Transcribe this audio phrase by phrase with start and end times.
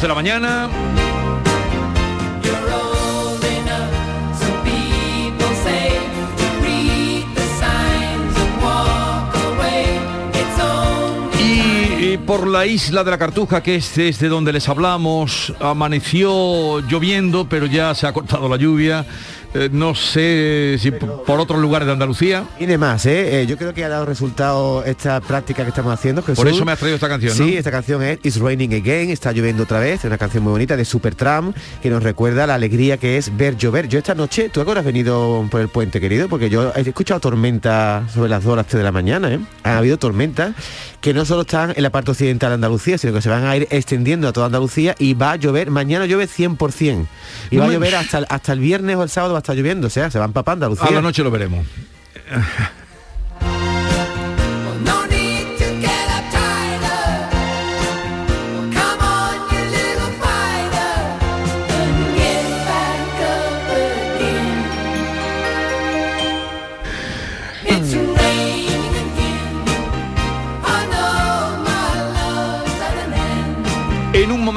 [0.00, 0.68] De la mañana.
[12.02, 17.46] Y por la isla de la Cartuja, que es desde donde les hablamos, amaneció lloviendo,
[17.48, 19.04] pero ya se ha cortado la lluvia.
[19.52, 22.44] Eh, no sé si por otros lugares de Andalucía.
[22.56, 23.42] Tiene más, ¿eh?
[23.42, 23.46] ¿eh?
[23.46, 26.22] Yo creo que ha dado resultado esta práctica que estamos haciendo.
[26.22, 29.32] por eso me has traído esta canción, Sí, esta canción es It's Raining Again, está
[29.32, 32.96] lloviendo otra vez, es una canción muy bonita de Supertramp que nos recuerda la alegría
[32.96, 33.88] que es ver llover.
[33.88, 36.28] Yo esta noche, ¿tú ahora has venido por el puente, querido?
[36.28, 39.40] Porque yo he escuchado tormenta sobre las 2 a las 3 de la mañana, ¿eh?
[39.64, 40.54] Ha habido tormentas
[41.00, 43.56] que no solo están en la parte occidental de Andalucía, sino que se van a
[43.56, 47.06] ir extendiendo a toda Andalucía y va a llover, mañana llueve 100%.
[47.50, 49.86] Y va a llover hasta, hasta el viernes o el sábado va a estar lloviendo,
[49.86, 50.88] o sea, se van papando Andalucía.
[50.88, 51.66] A la noche lo veremos.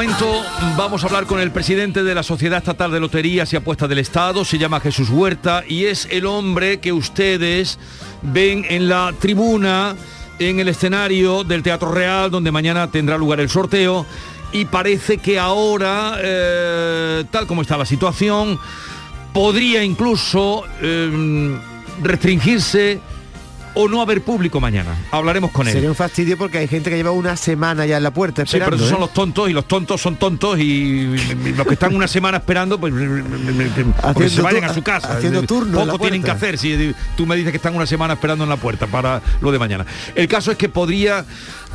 [0.05, 0.43] momento
[0.75, 3.99] vamos a hablar con el presidente de la Sociedad Estatal de Loterías y Apuestas del
[3.99, 7.79] Estado, se llama Jesús Huerta y es el hombre que ustedes
[8.21, 9.95] ven en la tribuna,
[10.39, 14.05] en el escenario del Teatro Real, donde mañana tendrá lugar el sorteo.
[14.51, 18.59] Y parece que ahora, eh, tal como está la situación,
[19.31, 21.57] podría incluso eh,
[22.01, 22.99] restringirse
[23.75, 24.95] o no haber público mañana.
[25.11, 25.73] Hablaremos con él.
[25.73, 28.77] Sería un fastidio porque hay gente que lleva una semana ya en la puerta esperando.
[28.77, 29.01] Sí, pero esos son ¿eh?
[29.01, 31.15] los tontos y los tontos son tontos y
[31.55, 32.93] los que están una semana esperando pues
[34.31, 35.17] se vayan a su casa.
[35.17, 35.85] Haciendo turno.
[35.85, 38.57] Poco tienen que hacer si tú me dices que están una semana esperando en la
[38.57, 39.85] puerta para lo de mañana.
[40.15, 41.25] El caso es que podría,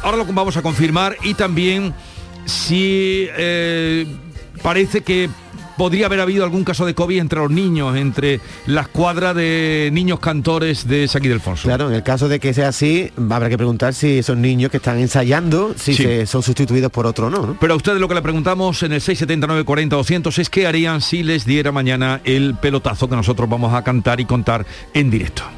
[0.03, 1.95] ahora lo vamos a confirmar y también
[2.45, 4.07] si eh,
[4.63, 5.29] parece que
[5.79, 10.21] podría haber habido algún caso de COVID entre los niños, entre la escuadra de niños
[10.21, 11.69] cantores de San Ildefonso.
[11.69, 14.77] Claro, en el caso de que sea así, habrá que preguntar si esos niños que
[14.77, 18.23] están ensayando, si son sustituidos por otro o no, Pero a ustedes lo que le
[18.23, 23.09] preguntamos en el 679 40 200 es qué harían si les diera mañana el pelotazo
[23.09, 25.58] que nosotros vamos a cantar y contar en directo.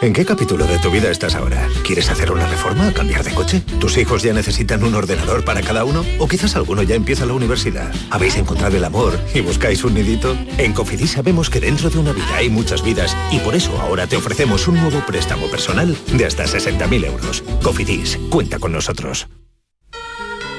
[0.00, 1.66] ¿En qué capítulo de tu vida estás ahora?
[1.84, 3.62] ¿Quieres hacer una reforma cambiar de coche?
[3.80, 6.04] ¿Tus hijos ya necesitan un ordenador para cada uno?
[6.20, 7.92] ¿O quizás alguno ya empieza la universidad?
[8.10, 10.36] ¿Habéis encontrado el amor y buscáis un nidito?
[10.56, 14.06] En Cofidis sabemos que dentro de una vida hay muchas vidas y por eso ahora
[14.06, 17.42] te ofrecemos un nuevo préstamo personal de hasta 60.000 euros.
[17.62, 19.26] Cofidis, cuenta con nosotros.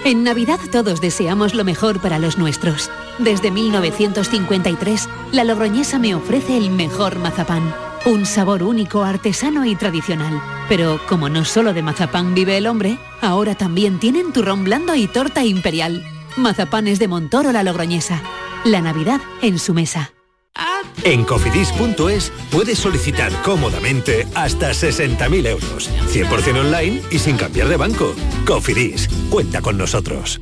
[0.03, 2.89] En Navidad todos deseamos lo mejor para los nuestros.
[3.19, 7.73] Desde 1953, la Logroñesa me ofrece el mejor mazapán
[8.05, 10.41] Un sabor único, artesano y tradicional.
[10.67, 15.07] Pero como no solo de mazapán vive el hombre, ahora también tienen turrón blando y
[15.07, 16.03] torta imperial.
[16.37, 18.21] Mazapanes de Montoro la Logroñesa.
[18.63, 20.11] La Navidad en su mesa.
[21.03, 28.13] En cofidis.es puedes solicitar cómodamente hasta 60.000 euros, 100% online y sin cambiar de banco.
[28.45, 30.41] Cofidis, cuenta con nosotros.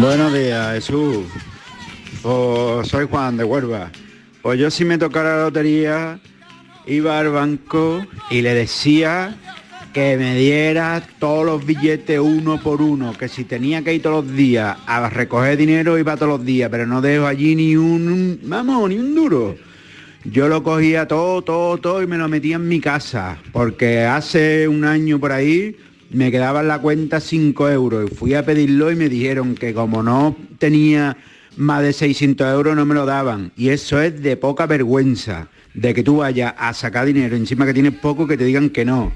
[0.00, 1.26] Buenos días, Jesús.
[2.22, 3.90] Soy Juan de Huelva.
[4.40, 6.18] Pues yo si me tocara la lotería,
[6.86, 9.36] iba al banco y le decía
[9.92, 14.24] que me diera todos los billetes uno por uno, que si tenía que ir todos
[14.24, 18.40] los días a recoger dinero iba todos los días, pero no dejo allí ni un,
[18.44, 19.56] vamos, ni un duro.
[20.24, 24.66] Yo lo cogía todo, todo, todo y me lo metía en mi casa, porque hace
[24.66, 25.76] un año por ahí
[26.10, 29.72] me quedaba en la cuenta 5 euros y fui a pedirlo y me dijeron que
[29.72, 31.16] como no tenía
[31.56, 33.52] más de 600 euros no me lo daban.
[33.56, 37.74] Y eso es de poca vergüenza, de que tú vayas a sacar dinero encima que
[37.74, 39.12] tienes poco que te digan que no.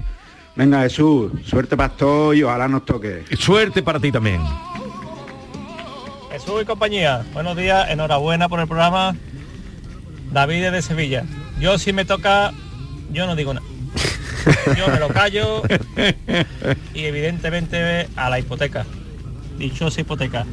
[0.55, 3.23] Venga Jesús, suerte pastor y ojalá nos toque.
[3.37, 4.41] Suerte para ti también.
[6.31, 9.15] Jesús y compañía, buenos días, enhorabuena por el programa.
[10.31, 11.23] David de Sevilla.
[11.59, 12.51] Yo si me toca,
[13.11, 13.74] yo no digo nada.
[14.77, 15.63] Yo me lo callo
[16.93, 18.85] y evidentemente a la hipoteca.
[19.57, 20.45] Dichosa hipoteca.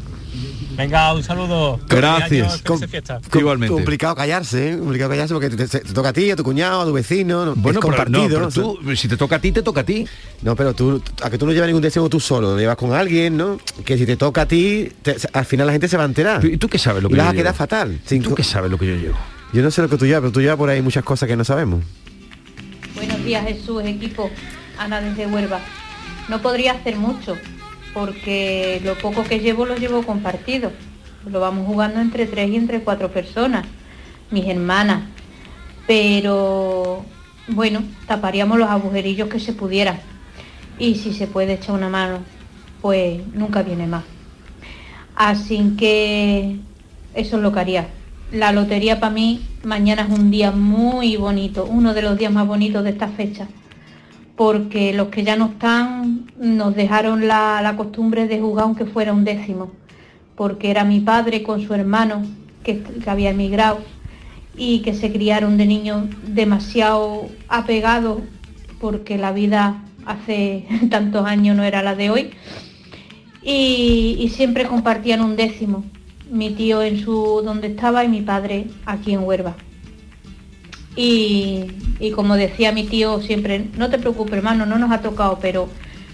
[0.76, 1.78] Venga, un saludo.
[1.88, 2.62] Gracias.
[2.88, 3.20] Fiesta.
[3.34, 3.74] Igualmente.
[3.74, 4.78] Complicado callarse, ¿eh?
[4.78, 7.44] complicado callarse porque te, te- te toca a ti, a tu cuñado, a tu vecino,
[7.44, 8.28] no, Bueno, es pero no, compartido.
[8.28, 10.06] pero tú, si te toca a ti, te toca a ti.
[10.40, 12.94] No, pero tú, a que tú no llevas ningún deseo tú solo, lo llevas con
[12.94, 13.58] alguien, ¿no?
[13.84, 16.42] Que si te toca a ti, te- al final la gente se va a enterar.
[16.46, 17.58] ¿Y tú qué sabes lo y que vas yo a quedar llevo?
[17.58, 18.00] fatal.
[18.22, 19.18] ¿Tú qué sabes lo que yo llevo?
[19.52, 21.36] Yo no sé lo que tú llevas, pero tú llevas por ahí muchas cosas que
[21.36, 21.84] no sabemos.
[23.04, 24.30] Buenos días Jesús, equipo.
[24.78, 25.58] Ana desde Huelva.
[26.28, 27.36] No podría hacer mucho,
[27.92, 30.70] porque lo poco que llevo lo llevo compartido.
[31.26, 33.66] Lo vamos jugando entre tres y entre cuatro personas,
[34.30, 35.02] mis hermanas.
[35.88, 37.04] Pero
[37.48, 39.98] bueno, taparíamos los agujerillos que se pudieran.
[40.78, 42.20] Y si se puede echar una mano,
[42.80, 44.04] pues nunca viene más.
[45.16, 46.56] Así que
[47.14, 47.88] eso es lo que haría.
[48.32, 52.46] La lotería para mí mañana es un día muy bonito, uno de los días más
[52.46, 53.46] bonitos de esta fecha,
[54.36, 59.24] porque los que ya no están nos dejaron la, costumbre de jugar aunque fuera un
[59.24, 59.70] décimo,
[60.34, 62.22] porque era mi padre con su hermano
[62.64, 63.80] que, había emigrado
[64.56, 68.22] y que se criaron de niños demasiado apegados
[68.80, 72.30] porque la vida hace tantos años no era la de hoy.
[73.44, 75.84] Y siempre compartían un décimo,
[76.32, 79.54] mi tío en su donde estaba y mi padre aquí en Huerva.
[80.96, 81.66] Y,
[82.00, 85.68] y como decía mi tío siempre, no te preocupes hermano, no nos ha tocado, pero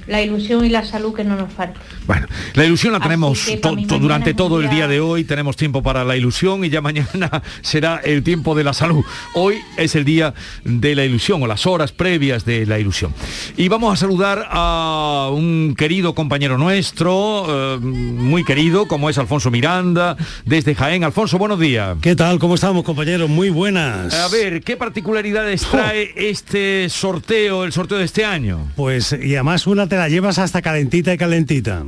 [0.09, 1.79] la ilusión y la salud que no nos falte.
[2.07, 5.57] Bueno, la ilusión la tenemos que to- to- durante todo el día- de hoy, tenemos
[5.57, 9.05] tiempo para la ilusión y ya mañana será el tiempo de la salud.
[9.35, 10.33] Hoy es el día
[10.65, 13.13] de la ilusión o las horas previas de la ilusión.
[13.57, 19.51] Y vamos a saludar a un querido compañero nuestro, eh, muy querido, como es Alfonso
[19.51, 21.05] Miranda, desde Jaén.
[21.05, 21.97] Alfonso, buenos días.
[22.01, 22.39] ¿Qué tal?
[22.39, 23.29] ¿Cómo estamos, compañeros?
[23.29, 24.15] Muy buenas.
[24.15, 28.71] A ver, ¿qué particularidades trae este sorteo, el sorteo de este año?
[28.77, 31.85] Pues y además una la llevas hasta calentita y calentita.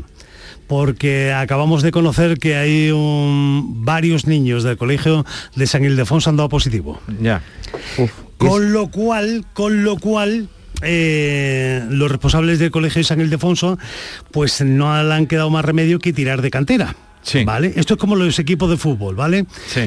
[0.67, 5.25] Porque acabamos de conocer que hay un- varios niños del colegio
[5.57, 7.01] de San Ildefonso han dado positivo.
[7.21, 7.43] Ya.
[8.37, 10.49] Con lo cual, con lo cual,
[10.83, 13.79] eh, los responsables del colegio de San Ildefonso,
[14.31, 16.95] pues no le han quedado más remedio que tirar de cantera.
[17.45, 17.75] ¿Vale?
[17.77, 19.45] Esto es como los equipos de fútbol, ¿vale?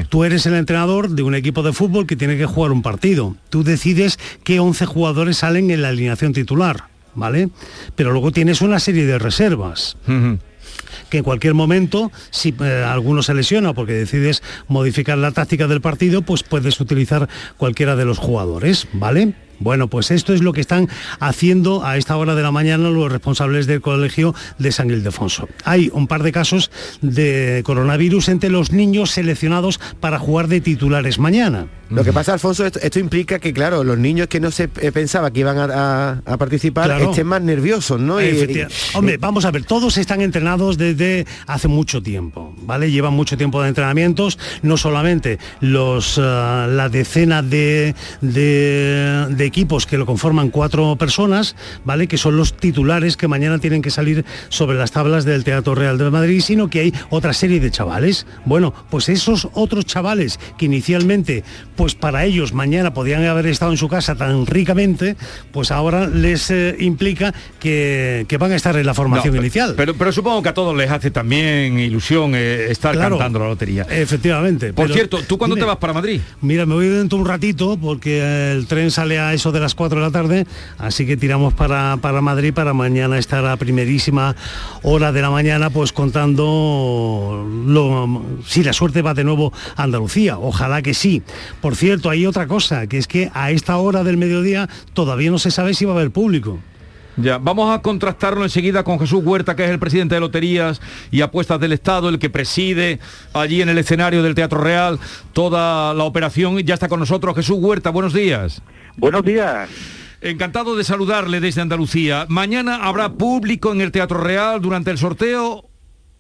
[0.10, 3.36] Tú eres el entrenador de un equipo de fútbol que tiene que jugar un partido.
[3.50, 7.50] Tú decides qué 11 jugadores salen en la alineación titular, ¿vale?
[7.96, 9.98] Pero luego tienes una serie de reservas
[11.10, 15.82] que en cualquier momento, si eh, alguno se lesiona porque decides modificar la táctica del
[15.82, 19.34] partido, pues puedes utilizar cualquiera de los jugadores, ¿vale?
[19.64, 20.90] Bueno, pues esto es lo que están
[21.20, 25.48] haciendo a esta hora de la mañana los responsables del colegio de San Ildefonso.
[25.64, 26.70] Hay un par de casos
[27.02, 31.68] de coronavirus entre los niños seleccionados para jugar de titulares mañana.
[31.90, 34.92] Lo que pasa, Alfonso, esto, esto implica que, claro, los niños que no se eh,
[34.92, 37.12] pensaba que iban a, a- a participar Claro.
[37.12, 38.20] estén más nerviosos, ¿no?
[38.20, 42.90] Y- Efectiva- y- Hombre, vamos a ver, todos están entrenados desde hace mucho tiempo, ¿vale?
[42.90, 49.86] Llevan mucho tiempo de entrenamientos, no solamente los ah, la decena de, de- de equipos
[49.86, 51.56] que lo conforman cuatro personas,
[51.86, 52.08] ¿vale?
[52.08, 56.00] Que son los titulares que mañana tienen que salir sobre las tablas del Teatro Real
[56.00, 58.26] de Madrid, sino que hay otra serie de chavales.
[58.46, 61.44] Bueno, pues esos otros chavales que inicialmente,
[61.76, 65.16] pues para ellos mañana podían haber estado en su casa tan ricamente,
[65.52, 69.76] pues ahora les eh, implica que, que van a estar en la formación No, inicial.
[69.78, 73.18] Pero, pero supongo que a todos les hace también ilusión eh, estar Claro.
[73.20, 73.84] cantando la lotería.
[73.88, 74.74] Efectivamente.
[74.74, 75.66] Por pero- cierto, ¿tú cuándo Dime.
[75.66, 76.22] te vas para Madrid?
[76.42, 79.76] Mira, me voy dentro de un ratito porque el tren sale a eso de las
[79.76, 80.48] 4 de la tarde,
[80.78, 84.36] así que tiramos para, para Madrid para mañana estar a primerísima
[84.82, 90.38] hora de la mañana pues contando lo, si la suerte va de nuevo a Andalucía,
[90.38, 91.22] ojalá que sí.
[91.62, 95.40] Por cierto, hay otra cosa, que es que a esta hora del mediodía todavía no
[95.40, 96.60] se sabe si va a haber público.
[97.16, 101.22] Ya, vamos a contrastarlo enseguida con Jesús Huerta, que es el presidente de Loterías y
[101.22, 103.00] Apuestas del Estado, el que preside
[103.34, 105.00] allí en el escenario del Teatro Real
[105.32, 106.58] toda la operación.
[106.60, 108.64] Ya está con nosotros Jesús Huerta, buenos días.
[108.98, 109.70] Buenos días.
[110.22, 112.26] Encantado de saludarle desde Andalucía.
[112.30, 115.66] ¿Mañana habrá público en el Teatro Real durante el sorteo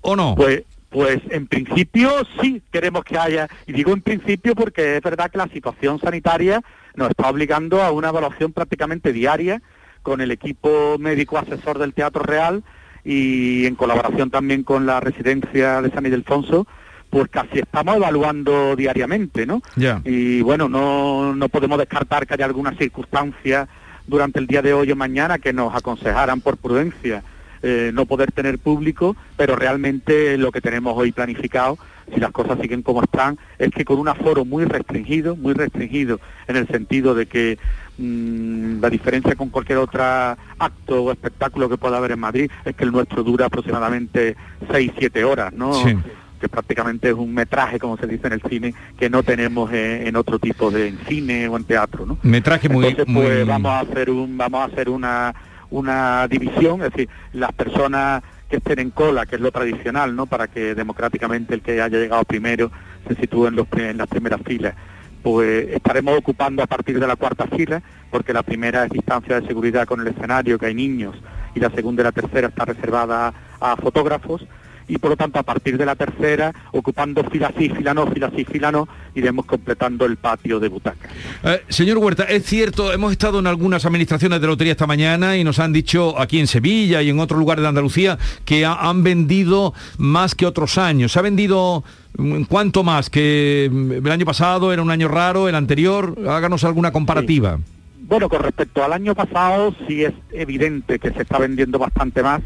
[0.01, 0.36] o no?
[0.36, 2.12] Pues, pues en principio
[2.42, 6.62] sí queremos que haya, y digo en principio porque es verdad que la situación sanitaria
[6.96, 9.62] nos está obligando a una evaluación prácticamente diaria
[10.01, 12.63] con el equipo médico asesor del Teatro Real
[13.06, 16.68] y en colaboración también con la residencia de San Ildefonso,
[17.13, 19.62] pues casi estamos evaluando diariamente, ¿no?
[19.75, 20.01] Ya.
[20.03, 23.67] Y bueno, no, no podemos descartar que haya alguna circunstancia
[24.08, 27.22] durante el día de hoy o mañana que nos aconsejaran por prudencia
[27.62, 31.77] eh, no poder tener público, pero realmente lo que tenemos hoy planificado,
[32.12, 36.20] si las cosas siguen como están, es que con un aforo muy restringido, muy restringido
[36.48, 37.60] en el sentido de que
[38.00, 42.75] mm, la diferencia con cualquier otro acto o espectáculo que pueda haber en Madrid es
[42.75, 44.36] que el nuestro dura aproximadamente
[44.67, 45.74] 6-7 horas, ¿no?
[45.75, 45.96] Sí.
[46.43, 50.09] Que prácticamente es un metraje, como se dice en el cine, que no tenemos eh,
[50.09, 52.17] en otro tipo de en cine o en teatro, ¿no?
[52.21, 52.88] Metraje muy...
[52.88, 55.33] Entonces, pues muy- vamos a hacer un, vamos a hacer una,
[55.69, 60.25] una división, es decir, las personas que estén en cola, que es lo tradicional, ¿no?
[60.25, 62.69] Para que democráticamente el que haya llegado primero
[63.07, 64.75] se sitúe en, los, en las primeras filas.
[65.23, 67.81] Pues estaremos ocupando a partir de la cuarta fila,
[68.12, 71.15] porque la primera es distancia de seguridad con el escenario, que hay niños,
[71.55, 74.45] y la segunda y la tercera está reservada a fotógrafos
[74.87, 78.31] y por lo tanto a partir de la tercera, ocupando fila sí, fila no, fila
[78.35, 81.09] sí, fila no, iremos completando el patio de butacas.
[81.43, 85.43] Eh, señor Huerta, es cierto, hemos estado en algunas administraciones de lotería esta mañana y
[85.43, 89.03] nos han dicho aquí en Sevilla y en otros lugares de Andalucía que ha- han
[89.03, 91.11] vendido más que otros años.
[91.11, 91.83] ¿Se ha vendido
[92.17, 93.09] mm, cuánto más?
[93.09, 96.15] ¿Que mm, el año pasado era un año raro, el anterior?
[96.27, 97.59] Háganos alguna comparativa.
[98.05, 102.41] Bueno, con respecto al año pasado, sí es evidente que se está vendiendo bastante más,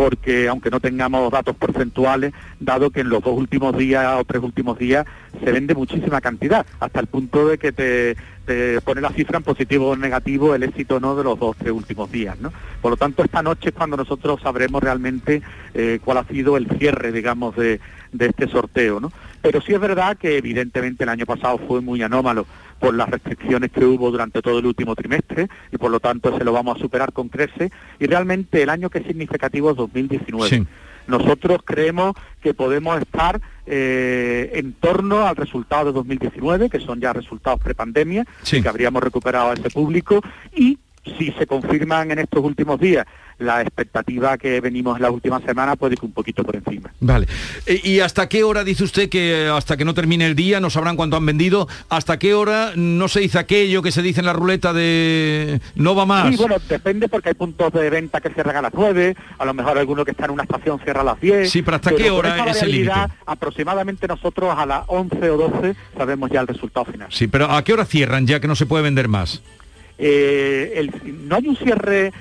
[0.00, 4.42] porque aunque no tengamos datos porcentuales, dado que en los dos últimos días o tres
[4.42, 5.04] últimos días
[5.44, 8.16] se vende muchísima cantidad, hasta el punto de que te,
[8.80, 11.72] pone la cifra en positivo o en negativo el éxito no de los dos tres
[11.72, 12.40] últimos días.
[12.40, 12.50] ¿no?
[12.80, 15.42] Por lo tanto, esta noche es cuando nosotros sabremos realmente
[15.74, 17.78] eh, cuál ha sido el cierre, digamos, de,
[18.10, 19.00] de este sorteo.
[19.00, 19.12] ¿no?
[19.42, 22.46] Pero sí es verdad que evidentemente el año pasado fue muy anómalo
[22.80, 26.44] por las restricciones que hubo durante todo el último trimestre y por lo tanto se
[26.44, 30.48] lo vamos a superar con crece y realmente el año que es significativo es 2019.
[30.48, 30.66] Sí.
[31.06, 37.12] Nosotros creemos que podemos estar eh, en torno al resultado de 2019, que son ya
[37.12, 40.20] resultados prepandemia, y que habríamos recuperado a ese público
[40.54, 40.78] y
[41.18, 43.06] si se confirman en estos últimos días
[43.40, 46.92] la expectativa que venimos en la última semana, puede que un poquito por encima.
[47.00, 47.26] Vale.
[47.66, 50.60] Eh, ¿Y hasta qué hora dice usted que eh, hasta que no termine el día
[50.60, 51.66] no sabrán cuánto han vendido?
[51.88, 55.94] ¿Hasta qué hora no se dice aquello que se dice en la ruleta de no
[55.94, 56.28] va más?
[56.30, 59.54] Sí, bueno, depende porque hay puntos de venta que cierran a las 9, a lo
[59.54, 61.50] mejor alguno que está en una estación cierra a las 10.
[61.50, 62.92] Sí, pero ¿hasta qué hora es el límite?
[63.26, 67.08] Aproximadamente nosotros a las 11 o 12 sabemos ya el resultado final.
[67.10, 69.42] Sí, pero ¿a qué hora cierran ya que no se puede vender más?
[69.98, 72.12] Eh, el- no hay un cierre,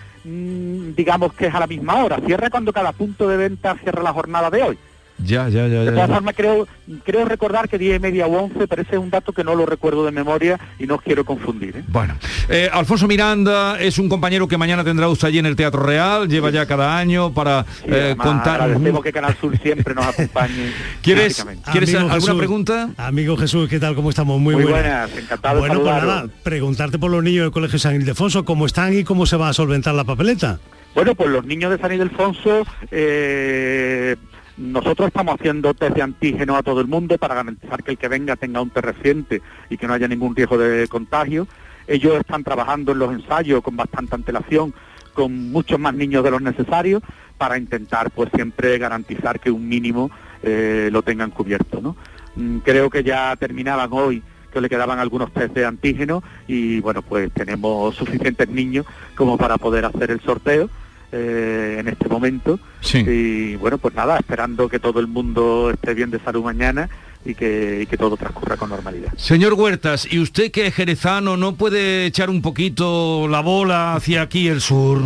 [0.96, 4.14] digamos que es a la misma hora, cierra cuando cada punto de venta cierra la
[4.14, 4.78] jornada de hoy.
[5.24, 5.80] Ya, ya, ya.
[5.80, 6.16] De ya, todas ya.
[6.16, 6.68] formas, creo,
[7.04, 9.54] creo recordar que 10 y media o 11, pero ese es un dato que no
[9.56, 11.78] lo recuerdo de memoria y no os quiero confundir.
[11.78, 11.84] ¿eh?
[11.88, 12.16] Bueno,
[12.50, 16.28] eh, Alfonso Miranda es un compañero que mañana tendrá usted allí en el Teatro Real,
[16.28, 18.62] lleva ya cada año para Y eh, además contar...
[18.62, 20.72] Agradecemos que Canal Sur siempre nos acompañe.
[21.02, 21.46] ¿Quieres.
[21.72, 22.90] ¿quieres Amigo alguna Jesús, pregunta?
[22.98, 23.96] Amigo Jesús, ¿qué tal?
[23.96, 24.40] ¿Cómo estamos?
[24.40, 25.10] Muy, Muy buenas.
[25.10, 26.24] buenas, encantado de Bueno, pues saludaros.
[26.28, 29.50] nada, preguntarte por los niños del Colegio San Ildefonso, cómo están y cómo se va
[29.50, 30.60] a solventar la papeleta.
[30.96, 34.16] Bueno, pues los niños de San Ildefonso, eh,
[34.60, 38.10] nosotros estamos haciendo test de antígeno a todo el mundo para garantizar que el que
[38.10, 41.48] venga tenga un test reciente y que no haya ningún riesgo de contagio.
[41.88, 44.74] Ellos están trabajando en los ensayos con bastante antelación,
[45.14, 47.02] con muchos más niños de los necesarios,
[47.38, 50.12] para intentar pues siempre garantizar que un mínimo
[50.44, 51.80] eh, lo tengan cubierto.
[51.82, 51.96] ¿no?
[52.36, 57.04] Mm, Creo que ya terminaban hoy que le quedaban algunos test de antígeno y bueno
[57.04, 58.86] pues tenemos suficientes niños
[59.16, 60.70] como para poder hacer el sorteo
[61.12, 62.60] eh, en este momento
[62.94, 66.90] y bueno pues nada esperando que todo el mundo esté bien de salud mañana
[67.26, 71.36] y que, y que todo transcurra con normalidad Señor Huertas, ¿y usted que es jerezano
[71.36, 75.02] no puede echar un poquito la bola hacia aquí el sur?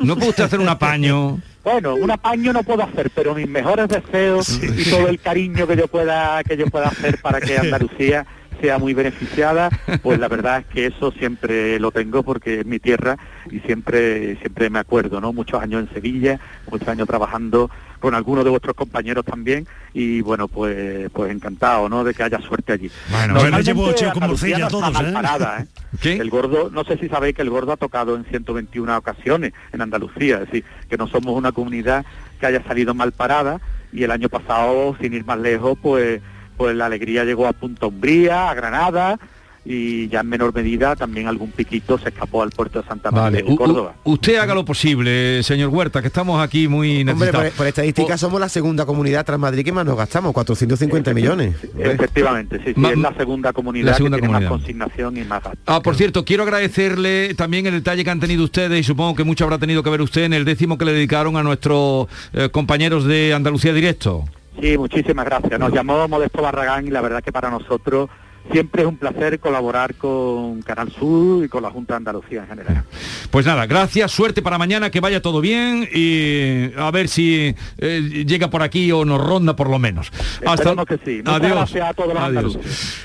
[0.00, 1.38] ¿No puede usted hacer un apaño?
[1.64, 5.76] Bueno, un apaño no puedo hacer, pero mis mejores deseos y todo el cariño que
[5.76, 8.26] yo pueda que yo pueda hacer para que Andalucía
[8.64, 9.68] sea muy beneficiada,
[10.02, 13.18] pues la verdad es que eso siempre lo tengo porque es mi tierra
[13.50, 15.34] y siempre siempre me acuerdo, ¿no?
[15.34, 16.40] Muchos años en Sevilla,
[16.70, 22.04] muchos años trabajando con algunos de vuestros compañeros también y bueno, pues pues encantado, ¿no?
[22.04, 22.90] De que haya suerte allí.
[23.10, 25.12] Bueno, les llevo ocho a todos, ¿eh?
[25.12, 25.60] parada,
[26.02, 26.16] ¿eh?
[26.18, 29.82] El gordo, no sé si sabéis que el gordo ha tocado en 121 ocasiones en
[29.82, 32.06] Andalucía, es decir, que no somos una comunidad
[32.40, 33.60] que haya salido mal parada
[33.92, 36.22] y el año pasado, sin ir más lejos, pues
[36.56, 39.18] pues la alegría llegó a Punta Umbría, a Granada
[39.66, 43.22] y ya en menor medida también algún piquito se escapó al puerto de Santa María
[43.30, 43.94] Vale, de u- Córdoba.
[44.04, 47.46] usted haga lo posible, señor Huerta, que estamos aquí muy Hombre, necesitados.
[47.48, 51.54] por, por estadística somos la segunda comunidad tras Madrid que más nos gastamos, 450 millones.
[51.78, 55.24] Efectivamente, sí, sí, Ma- es la segunda comunidad la segunda que tiene más consignación y
[55.24, 55.58] más gasto.
[55.64, 59.24] Ah, por cierto, quiero agradecerle también el detalle que han tenido ustedes y supongo que
[59.24, 62.50] mucho habrá tenido que ver usted en el décimo que le dedicaron a nuestros eh,
[62.50, 64.26] compañeros de Andalucía Directo.
[64.60, 65.58] Sí, muchísimas gracias.
[65.58, 68.08] Nos llamó Modesto Barragán y la verdad que para nosotros
[68.50, 72.48] siempre es un placer colaborar con Canal Sur y con la Junta de Andalucía en
[72.48, 72.84] general.
[73.30, 78.24] Pues nada, gracias, suerte para mañana, que vaya todo bien y a ver si eh,
[78.26, 80.12] llega por aquí o nos ronda por lo menos.
[80.40, 81.16] Esperemos que sí.
[81.18, 81.52] Muchas Adiós.
[81.52, 82.58] gracias a todos los Adiós.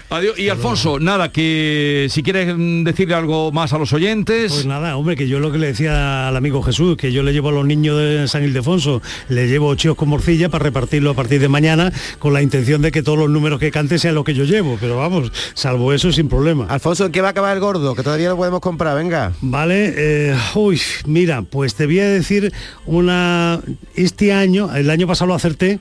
[0.10, 0.40] Adiós.
[0.40, 4.52] Y Alfonso, nada, que si quieres mm, decirle algo más a los oyentes.
[4.52, 7.34] Pues nada, hombre, que yo lo que le decía al amigo Jesús, que yo le
[7.34, 11.14] llevo a los niños de San Ildefonso, le llevo chíos con morcilla para repartirlo a
[11.14, 14.24] partir de mañana con la intención de que todos los números que cante sean lo
[14.24, 16.66] que yo llevo, pero vamos, salvo eso sin problema.
[16.70, 17.96] Alfonso, ¿en qué va a acabar el gordo?
[17.96, 19.34] Que todavía lo podemos comprar, venga.
[19.42, 22.54] Vale, eh, uy, mira, pues te voy a decir
[22.86, 23.60] una,
[23.96, 25.80] este año, el año pasado lo acerté,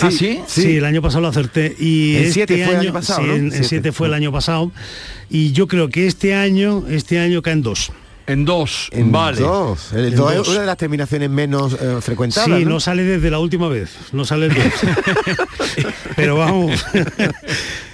[0.00, 0.40] ¿Ah, sí?
[0.46, 1.74] Sí, el año pasado lo acerté.
[1.78, 4.72] Y El este fue el año, año pasado, sí, siete fue el año pasado.
[5.30, 7.92] Y yo creo que este año, este año caen dos.
[8.26, 9.38] En dos, En vale.
[9.40, 9.92] dos.
[9.92, 10.48] El En dos es dos.
[10.48, 12.46] una de las terminaciones menos eh, frecuentadas.
[12.58, 12.70] Sí, ¿no?
[12.70, 14.48] no sale desde la última vez, no sale.
[16.16, 16.84] Pero vamos.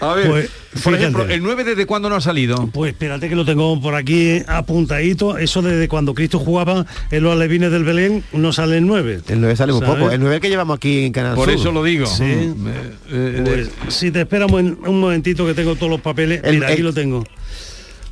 [0.01, 0.51] A ver, Pues,
[0.85, 2.69] por ejemplo, ¿el 9 desde cuándo no ha salido?
[2.73, 5.37] Pues espérate que lo tengo por aquí apuntadito.
[5.37, 9.23] Eso desde cuando Cristo jugaba en los alevines del Belén no sale el 9.
[9.29, 10.11] El 9 sale muy poco.
[10.11, 11.59] El 9 que llevamos aquí en Canal Por Sur.
[11.59, 12.07] eso lo digo.
[12.07, 12.23] Sí.
[12.25, 12.55] Eh,
[13.11, 16.41] eh, Pues, si te esperamos un momentito que tengo todos los papeles.
[16.45, 17.25] El- Mira, aquí el- lo tengo.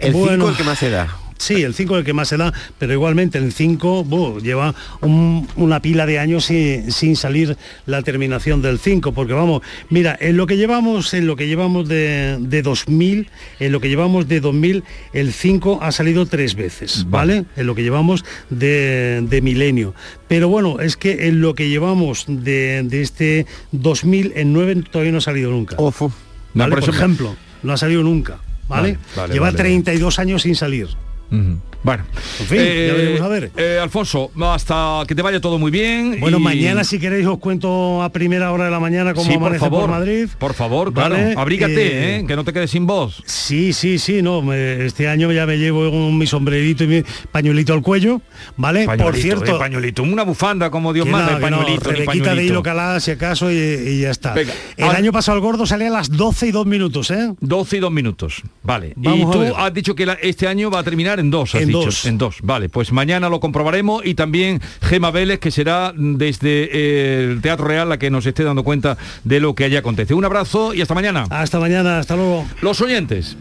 [0.01, 0.49] El 5 Bueno.
[0.49, 1.09] el que más se da.
[1.39, 4.75] Sí, el 5 es el que más se da, pero igualmente el 5 buh, lleva
[5.01, 10.17] un- una pila de años sin, sin salir la terminación del 5, porque vamos, mira,
[10.21, 13.29] en lo que llevamos, en lo que llevamos de, de 2000,
[13.61, 17.45] en lo que llevamos de 2000, el 5 ha salido tres veces, ¿vale?
[17.57, 19.95] En lo que llevamos de, de milenio.
[20.27, 25.13] Pero bueno, es que en lo que llevamos de, de este 2000, el 9 todavía
[25.13, 25.77] no ha salido nunca.
[25.79, 26.07] Ofu.
[26.55, 26.75] No, ¿vale?
[26.75, 28.93] por Por, ejemplo, no ha salido nunca, ¿vale?
[28.93, 29.69] Vale, vale, Lleva vale, vale.
[29.83, 30.89] 32 años sin salir.
[31.31, 31.61] 嗯。
[31.89, 32.05] Bueno,
[32.41, 33.51] En fin, ya veremos a ver.
[33.57, 36.19] eh, Alfonso, hasta que te vaya todo muy bien.
[36.21, 39.33] Bueno, y- mañana si queréis os cuento a primera hora de la mañana cómo Sí,
[39.39, 40.29] por amanece favor, por Madrid.
[40.39, 41.15] Por favor, claro.
[41.15, 43.23] Vale, Abrígate, eh, eh, que no te quedes sin voz.
[43.25, 44.43] Sí, sí, sí, no.
[44.43, 48.21] me- este año ya me llevo un- mi sombrerito y mi pañuelito al cuello,
[48.59, 48.85] ¿vale?
[48.85, 52.43] por Pañuelito, cierto, eh, pañuelito, una bufanda como Dios manda, que no, pañuelito, de pañuelito.
[52.43, 54.35] hilo calada si acaso y, y ya está.
[54.35, 57.33] Venga, el al- año pasado el gordo salía a las 12 y 2 minutos, ¿eh?
[57.41, 58.43] 12 y 2 minutos.
[58.63, 58.93] Vale.
[58.97, 61.63] Vamos y tú has dicho que la- este año va a terminar en dos, has
[61.63, 61.91] En dicho.
[61.91, 62.05] dos.
[62.05, 62.37] En dos.
[62.43, 67.67] Vale, pues mañana lo comprobaremos y también Gema Vélez, que será desde eh, el Teatro
[67.67, 70.15] Real la que nos esté dando cuenta de lo que haya acontece.
[70.15, 71.27] Un abrazo y hasta mañana.
[71.31, 72.47] Hasta mañana, hasta luego.
[72.61, 73.37] Los oyentes.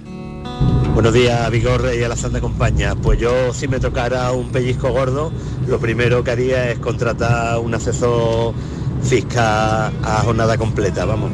[0.93, 2.95] Buenos días, Vigorre y Alazán de Compañía.
[2.95, 5.31] Pues yo, si me tocara un pellizco gordo,
[5.67, 8.55] lo primero que haría es contratar un asesor
[9.03, 11.31] fiscal a jornada completa, vamos.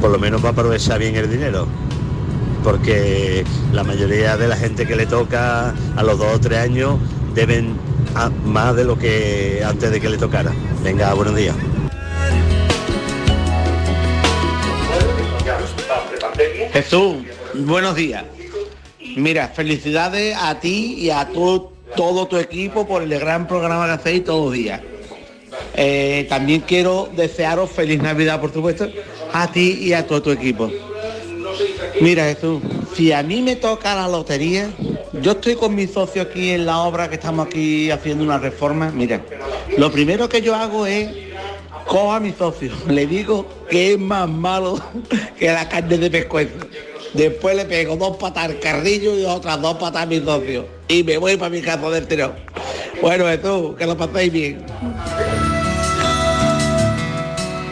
[0.00, 1.66] Por lo menos para aprovechar bien el dinero.
[2.62, 6.98] Porque la mayoría de la gente que le toca a los dos o tres años
[7.34, 7.76] deben
[8.44, 10.52] más de lo que antes de que le tocara.
[10.82, 11.54] Venga, buenos días.
[16.72, 17.16] Jesús,
[17.54, 18.24] buenos días.
[19.16, 23.92] Mira, felicidades a ti y a todo, todo tu equipo por el gran programa que
[23.92, 24.80] hacéis todos los días.
[25.74, 28.88] Eh, también quiero desearos feliz Navidad, por supuesto,
[29.32, 30.70] a ti y a todo tu equipo.
[32.00, 32.62] Mira Jesús,
[32.94, 34.70] si a mí me toca la lotería,
[35.20, 38.90] yo estoy con mi socio aquí en la obra que estamos aquí haciendo una reforma.
[38.90, 39.20] Mira,
[39.76, 41.08] lo primero que yo hago es
[41.86, 44.80] cojo a mi socio, le digo que es más malo
[45.38, 46.54] que la carne de pescuezo.
[47.14, 50.66] Después le pego dos patas al carrillo y otras dos patas a mi socio.
[50.88, 52.34] Y me voy para mi casa del tirón.
[53.00, 54.64] Bueno, Jesús, que lo paséis bien.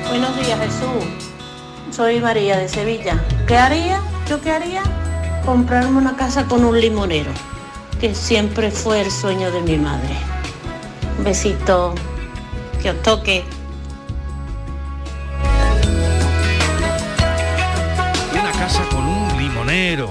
[0.09, 1.26] Buenos días, Jesús.
[1.97, 3.25] Soy María de Sevilla.
[3.47, 4.03] ¿Qué haría?
[4.29, 4.83] ¿Yo qué haría?
[5.47, 7.31] Comprarme una casa con un limonero,
[7.99, 10.15] que siempre fue el sueño de mi madre.
[11.17, 11.95] Un besito,
[12.83, 13.45] que os toque.
[18.39, 20.11] Una casa con un limonero.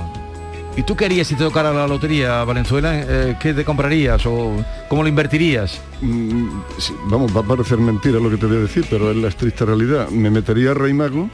[0.76, 2.94] ¿Y tú qué harías si te tocara la lotería, Valenzuela?
[2.96, 4.54] Eh, ¿Qué te comprarías o
[4.90, 5.80] cómo lo invertirías?
[6.02, 6.48] Mm,
[6.80, 9.28] sí, vamos, va a parecer mentira lo que te voy a decir, pero es la
[9.28, 10.10] estricta realidad.
[10.10, 11.30] Me metería a Rey Mago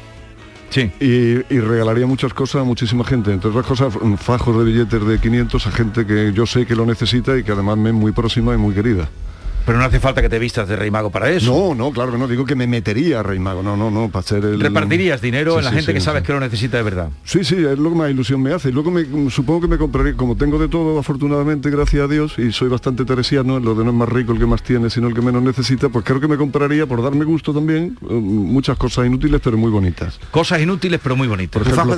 [0.79, 3.31] y, y regalaría muchas cosas a muchísima gente.
[3.31, 6.75] Entre otras cosas, mm, fajos de billetes de 500 a gente que yo sé que
[6.75, 9.09] lo necesita y que además me es muy próxima y muy querida.
[9.65, 11.51] Pero no hace falta que te vistas de Rey Mago para eso.
[11.51, 14.09] No, no, claro que no, digo que me metería a Rey Mago, no, no, no,
[14.09, 14.59] para ser el...
[14.59, 16.27] Repartirías dinero Sí, en la sí, gente sí, que sabes sí.
[16.27, 17.09] que lo necesita de verdad.
[17.23, 18.69] Sí, sí, es lo que más ilusión me hace.
[18.69, 22.37] Y luego me, supongo que me compraría, como tengo de todo, afortunadamente, gracias a Dios,
[22.39, 24.89] y soy bastante teresiano, en lo de no es más rico el que más tiene,
[24.89, 28.13] sino el que menos necesita, pues creo que me compraría, por darme gusto también, eh,
[28.13, 30.19] muchas cosas inútiles, pero muy bonitas.
[30.31, 31.61] Cosas inútiles pero muy bonitas.
[31.61, 31.95] Por ejemplo,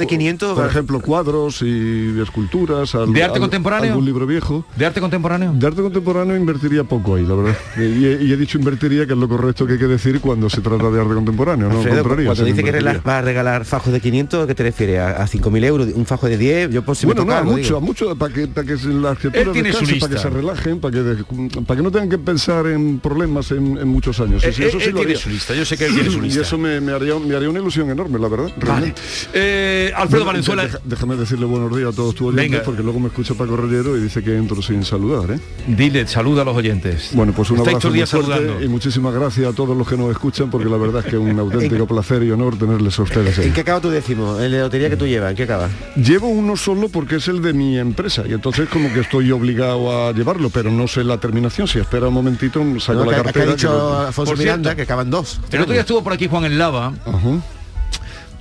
[0.55, 2.95] Por ejemplo, cuadros y esculturas.
[2.95, 3.91] al- ¿De arte al- contemporáneo?
[3.91, 4.65] Algún libro viejo.
[4.75, 5.53] ¿De arte contemporáneo?
[5.53, 7.52] De arte contemporáneo invertiría poco ahí, la verdad.
[7.77, 10.49] Y, he, y he dicho invertiría, que es lo correcto que hay que decir cuando
[10.49, 11.69] se trata de arte contemporáneo.
[11.69, 14.99] No Alfredo, cuando dice que va a regalar fajos de 500, ¿qué te refieres?
[14.99, 15.87] ¿A, a 5.000 euros?
[15.93, 16.71] ¿Un fajo de 10?
[16.71, 17.77] Yo por si bueno, no, a algo, mucho, digo.
[17.77, 20.91] a mucho, para que, para que se- las criaturas descansen, para que se relajen, para
[20.93, 21.23] que, de-
[21.65, 24.43] para que no tengan que pensar en problemas en, en muchos años.
[24.43, 25.17] Y eso sí él lo tiene haría.
[25.17, 26.41] su lista, yo sé que él tiene su Y lista.
[26.41, 28.51] eso me, me haría, me haría una ilusión enorme, la verdad.
[28.57, 29.01] realmente.
[29.33, 30.63] Eh, Alfredo Bueno, Valenzuela.
[30.63, 32.63] deja- déjame decirle buenos días a todos tus oyentes, Venga.
[32.63, 35.39] porque luego me escucha Paco Rellero y dice que entro sin saludar, ¿eh?
[35.67, 37.09] Dile, saluda a los oyentes.
[37.13, 38.63] Bueno, pues un abrazo muy fuerte saludando.
[38.63, 41.21] y muchísimas gracias a todos los que nos escuchan, porque la verdad es que es
[41.21, 43.39] un auténtico placer y honor tenerles a ustedes.
[43.39, 43.47] ahí.
[43.47, 44.39] ¿En qué acaba tu décimo?
[44.39, 45.31] ¿En la lotería que tú llevas?
[45.31, 45.69] ¿En qué acaba?
[45.95, 50.07] Llevo uno solo porque es el de mi empresa y entonces como que estoy obligado
[50.07, 51.67] a llevarlo, pero no sé la terminación.
[51.67, 53.45] Si espera un momentito, saco No, la que cartera.
[53.51, 55.39] ha dicho lo- Alfonso Por Miranda cierto, que acaban dos.
[55.51, 56.93] El otro día estuvo por aquí Juan en Lava.
[57.05, 57.41] Ajá.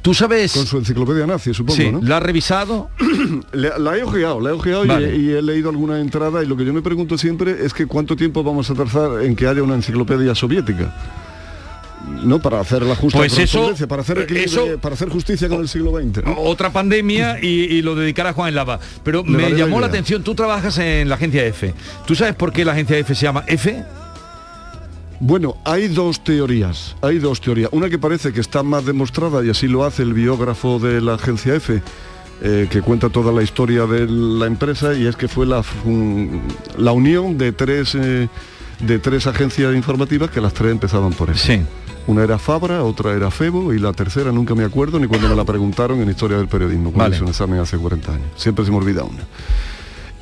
[0.03, 0.53] ¿Tú sabes?
[0.53, 2.01] Con su enciclopedia nazi, supongo, Sí, ¿no?
[2.03, 2.91] ¿la ha revisado?
[3.53, 5.11] La he ojeado, la he ojeado y Vale.
[5.15, 7.87] he- y, he leído alguna entrada y lo que yo me pregunto siempre es que
[7.87, 10.93] cuánto tiempo vamos a tardar en que haya una enciclopedia soviética.
[12.25, 15.49] No, para hacer la justa Pues eso- correspondencia, para hacer equilibrio, eso- para hacer justicia
[15.49, 16.25] con el siglo XX.
[16.25, 16.37] ¿no?
[16.41, 18.81] Otra pandemia y, y lo dedicará a Juan Lava.
[19.05, 20.01] Pero me la llamó la idea.
[20.01, 21.73] atención, tú trabajas en la agencia F.
[22.07, 23.85] ¿Tú sabes por qué la agencia F se llama F?
[25.25, 27.71] Bueno, hay dos teorías, hay dos teorías.
[27.71, 31.15] Una que parece que está más demostrada y así lo hace el biógrafo de la
[31.15, 31.81] agencia F,
[32.43, 35.63] eh, que cuenta toda la historia de la empresa y es que fue la,
[36.77, 38.29] la unión de tres, eh,
[38.81, 41.65] de tres agencias informativas que las tres empezaban por F.
[42.09, 45.37] Una era Fabra, otra era Febo y la tercera nunca me acuerdo ni cuando me
[45.37, 47.15] la preguntaron en Historia del Periodismo, cuando Vale.
[47.15, 48.27] hice un examen hace 40 años.
[48.35, 49.23] Siempre se me olvida una.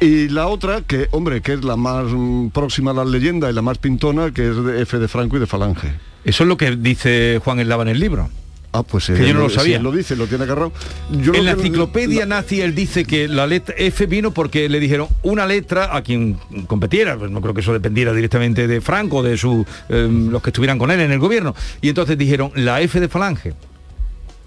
[0.01, 3.53] Y la otra, que hombre, que es la más mm, próxima a la leyenda y
[3.53, 5.93] la más pintona, que es de F de Franco y de Falange.
[6.25, 8.31] Eso es lo que dice Juan en Lava en el libro.
[8.73, 9.79] Ah, pues Que yo no lo sabía.
[9.79, 10.73] él lo dice, lo tiene agarrado.
[11.11, 15.09] Yo en la enciclopedia nazi él dice que la letra F vino porque le dijeron
[15.23, 19.37] una letra a quien competiera, pues no creo que eso dependiera directamente de Franco, de
[19.37, 21.55] su, eh, los que estuvieran con él en el gobierno.
[21.81, 23.55] Y entonces dijeron la F de Falange.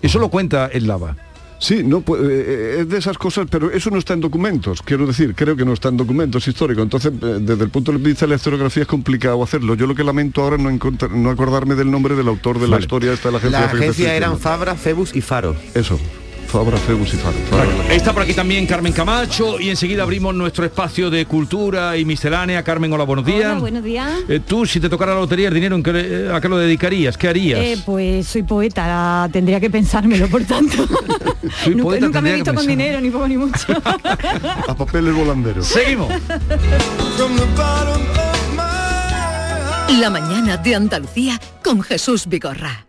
[0.02, 1.18] Eso lo cuenta el Lava.
[1.63, 5.08] Sí, no, pues, eh, es de esas cosas, pero eso no está en documentos, quiero
[5.08, 6.84] decir, creo que no está en documentos históricos.
[6.84, 9.73] Entonces, eh, desde el punto de vista de la historiografía es complicado hacerlo.
[9.76, 12.67] Yo lo que lamento ahora es no, encontrar- no acordarme del nombre del autor de
[12.67, 13.60] la historia esta de la agencia.
[13.62, 14.38] La agencia eran.
[14.38, 15.56] Fabra, Febus y Faro.
[15.73, 15.97] Eso,
[16.54, 17.36] Fabra, Febus y Faro.
[17.50, 17.72] Faro.
[17.92, 22.63] Está por aquí también Carmen Camacho y enseguida abrimos nuestro espacio de cultura y miscelánea.
[22.63, 23.46] Carmen, hola, buenos días.
[23.54, 24.12] Hola, buenos días.
[24.30, 26.58] Eh, tú, si te tocara la lotería, el dinero, ¿en qué le- ¿a qué lo
[26.58, 27.18] dedicarías?
[27.18, 27.60] ¿Qué harías?
[27.60, 30.76] Eh, pues soy poeta, la- tendría que pensármelo, por tanto.
[31.63, 33.66] Soy nunca poeta, nunca me he visto con dinero, ni poco ni mucho.
[34.68, 35.66] A papeles volanderos.
[35.66, 36.08] Seguimos.
[40.00, 42.86] La mañana de Andalucía con Jesús Vigorra.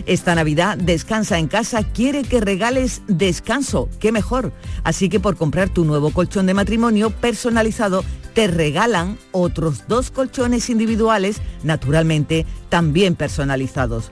[0.05, 4.53] Esta Navidad Descansa en casa quiere que regales descanso, qué mejor.
[4.83, 10.69] Así que por comprar tu nuevo colchón de matrimonio personalizado te regalan otros dos colchones
[10.69, 14.11] individuales, naturalmente también personalizados.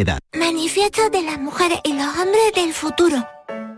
[0.00, 0.18] edad.
[0.34, 3.16] Manifiesto de las mujeres y los hombres del futuro.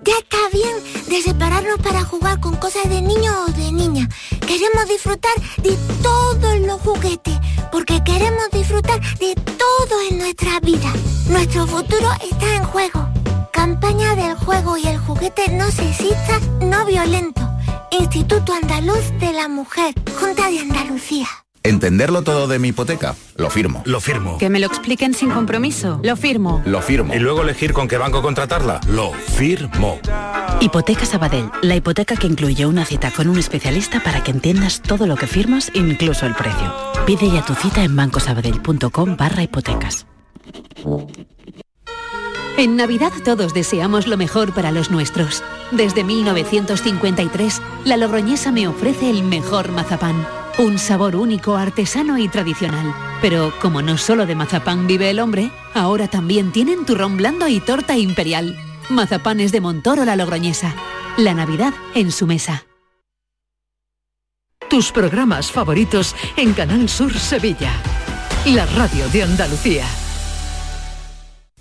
[0.03, 0.77] Ya está bien
[1.09, 4.09] de separarnos para jugar con cosas de niño o de niña.
[4.47, 7.35] Queremos disfrutar de todos los juguetes,
[7.71, 10.93] porque queremos disfrutar de todo en nuestra vida.
[11.29, 13.09] Nuestro futuro está en juego.
[13.53, 17.43] Campaña del juego y el juguete no sexista, no violento.
[17.91, 21.27] Instituto Andaluz de la Mujer, Junta de Andalucía.
[21.63, 23.15] ¿Entenderlo todo de mi hipoteca?
[23.37, 23.83] Lo firmo.
[23.85, 24.39] Lo firmo.
[24.39, 26.01] Que me lo expliquen sin compromiso.
[26.03, 26.63] Lo firmo.
[26.65, 27.15] Lo firmo.
[27.15, 28.81] Y luego elegir con qué banco contratarla.
[28.89, 29.99] Lo firmo.
[30.61, 35.07] Hipoteca Sabadell, la hipoteca que incluye una cita con un especialista para que entiendas todo
[35.07, 36.75] lo que firmas, incluso el precio.
[37.07, 40.07] Pide ya tu cita en bancosabadell.com barra hipotecas.
[42.57, 45.45] En Navidad todos deseamos lo mejor para los nuestros.
[45.71, 50.27] Desde 1953, la Logroñesa me ofrece el mejor mazapán.
[50.59, 52.93] Un sabor único, artesano y tradicional.
[53.23, 57.61] Pero como no solo de mazapán vive el hombre, ahora también tienen turrón blando y
[57.61, 58.57] torta imperial.
[58.89, 60.75] Mazapanes de Montoro la Logroñesa.
[61.17, 62.65] La Navidad en su mesa.
[64.69, 67.73] Tus programas favoritos en Canal Sur Sevilla.
[68.47, 69.87] La radio de Andalucía.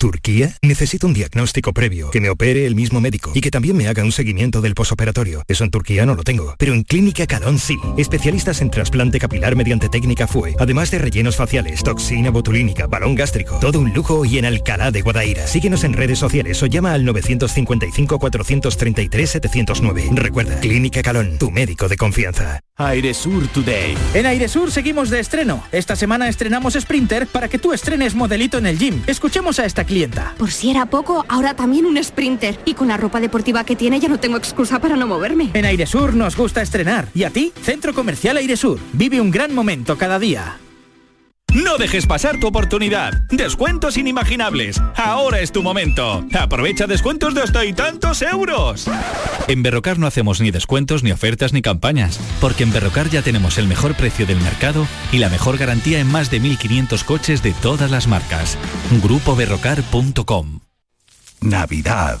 [0.00, 0.56] ¿Turquía?
[0.62, 4.02] Necesito un diagnóstico previo, que me opere el mismo médico y que también me haga
[4.02, 5.44] un seguimiento del posoperatorio.
[5.46, 7.76] Eso en Turquía no lo tengo, pero en Clínica Calón sí.
[7.98, 13.58] Especialistas en trasplante capilar mediante técnica FUE, además de rellenos faciales, toxina botulínica, balón gástrico,
[13.60, 15.46] todo un lujo y en Alcalá de Guadaira.
[15.46, 20.08] Síguenos en redes sociales o llama al 955 433 709.
[20.12, 22.60] Recuerda, Clínica Calón, tu médico de confianza.
[22.76, 23.94] Airesur Today.
[24.14, 25.62] En Airesur seguimos de estreno.
[25.70, 29.02] Esta semana estrenamos Sprinter para que tú estrenes modelito en el gym.
[29.06, 30.34] Escuchemos a esta clienta.
[30.38, 32.56] Por si era poco, ahora también un Sprinter.
[32.64, 35.50] Y con la ropa deportiva que tiene ya no tengo excusa para no moverme.
[35.52, 37.08] En Airesur nos gusta estrenar.
[37.12, 37.52] ¿Y a ti?
[37.62, 38.78] Centro Comercial Airesur.
[38.92, 40.58] Vive un gran momento cada día.
[41.54, 43.22] No dejes pasar tu oportunidad.
[43.28, 44.80] Descuentos inimaginables.
[44.96, 46.24] Ahora es tu momento.
[46.32, 48.86] Aprovecha descuentos de hasta y tantos euros.
[49.48, 53.58] En Berrocar no hacemos ni descuentos, ni ofertas, ni campañas, porque en Berrocar ya tenemos
[53.58, 57.52] el mejor precio del mercado y la mejor garantía en más de 1.500 coches de
[57.52, 58.56] todas las marcas.
[59.02, 60.60] GrupoBerrocar.com
[61.40, 62.20] Navidad.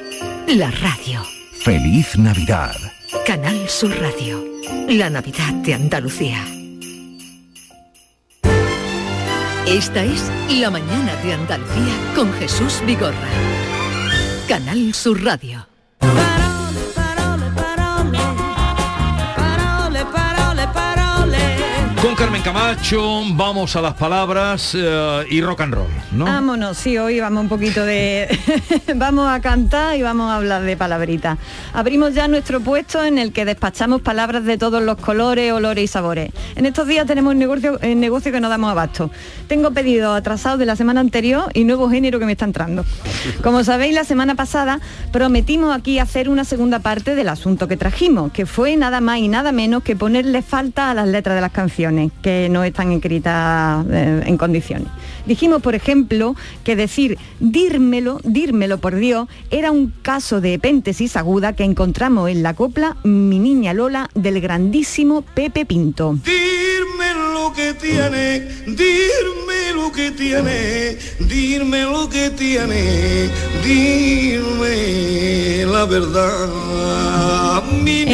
[0.47, 1.21] La radio.
[1.63, 2.75] Feliz Navidad.
[3.25, 4.43] Canal Sur Radio.
[4.89, 6.43] La Navidad de Andalucía.
[9.65, 13.29] Esta es La mañana de Andalucía con Jesús Vigorra.
[14.47, 15.65] Canal Sur Radio.
[22.01, 26.25] Con Carmen Camacho vamos a las palabras eh, y rock and roll, ¿no?
[26.25, 28.27] Vámonos, sí, hoy vamos un poquito de...
[28.95, 31.37] vamos a cantar y vamos a hablar de palabritas.
[31.73, 35.87] Abrimos ya nuestro puesto en el que despachamos palabras de todos los colores, olores y
[35.87, 36.31] sabores.
[36.55, 39.11] En estos días tenemos un negocio, un negocio que no damos abasto.
[39.47, 42.83] Tengo pedidos atrasados de la semana anterior y nuevo género que me está entrando.
[43.43, 44.79] Como sabéis, la semana pasada
[45.11, 49.27] prometimos aquí hacer una segunda parte del asunto que trajimos, que fue nada más y
[49.27, 51.90] nada menos que ponerle falta a las letras de las canciones
[52.21, 54.87] que no están escritas eh, en condiciones.
[55.25, 61.53] Dijimos, por ejemplo, que decir dírmelo, dírmelo por Dios, era un caso de epéntesis aguda
[61.53, 66.17] que encontramos en la copla Mi Niña Lola del grandísimo Pepe Pinto.
[66.23, 73.29] Dime lo que tiene, dime lo que tiene, dime lo que tiene,
[73.63, 77.63] dime la verdad.
[77.83, 78.05] Mi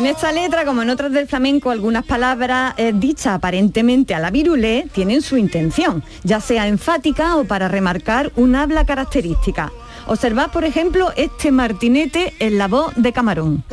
[0.00, 4.30] En esta letra, como en otras del flamenco, algunas palabras eh, dichas aparentemente a la
[4.30, 9.70] virulé tienen su intención, ya sea enfática o para remarcar un habla característica.
[10.06, 13.64] Observad, por ejemplo, este martinete en la voz de Camarón.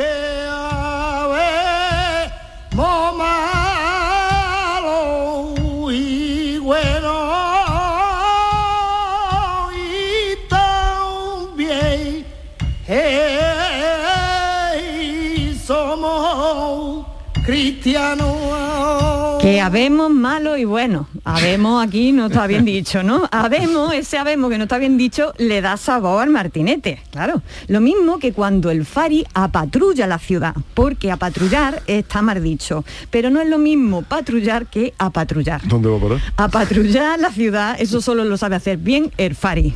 [19.41, 21.07] Que habemos malo y bueno.
[21.23, 23.27] Habemos aquí no está bien dicho, ¿no?
[23.31, 27.01] Habemos, ese habemos que no está bien dicho, le da sabor al martinete.
[27.11, 27.41] Claro.
[27.67, 32.83] Lo mismo que cuando el Fari apatrulla la ciudad, porque apatrullar está mal dicho.
[33.09, 35.61] Pero no es lo mismo patrullar que apatrullar.
[35.67, 36.19] ¿Dónde va a parar?
[36.37, 39.75] Apatrullar la ciudad, eso solo lo sabe hacer bien el Fari.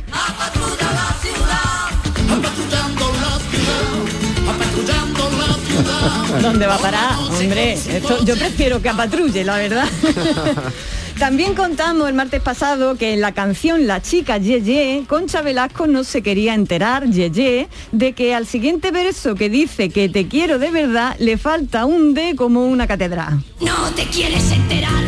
[6.42, 7.18] ¿Dónde va a parar?
[7.18, 9.88] Hombre, esto, yo prefiero que apatrulle, la verdad.
[11.18, 16.04] También contamos el martes pasado que en la canción La chica Yeye, Concha Velasco no
[16.04, 20.70] se quería enterar, Yeye, de que al siguiente verso que dice que te quiero de
[20.70, 23.42] verdad, le falta un D como una catedral.
[23.60, 25.04] No te quieres enterar.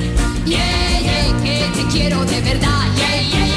[0.46, 0.60] Yeah,
[1.00, 2.80] yeah, que te quiero de verdad.
[2.96, 3.53] Yeah,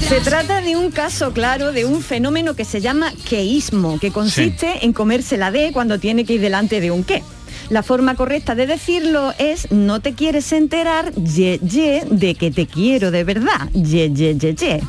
[0.00, 4.84] se trata de un caso claro de un fenómeno que se llama queísmo, que consiste
[4.84, 7.22] en comerse la D cuando tiene que ir delante de un qué.
[7.68, 12.66] La forma correcta de decirlo es no te quieres enterar, ye, ye, de que te
[12.66, 14.80] quiero de verdad, ye, ye, ye, ye.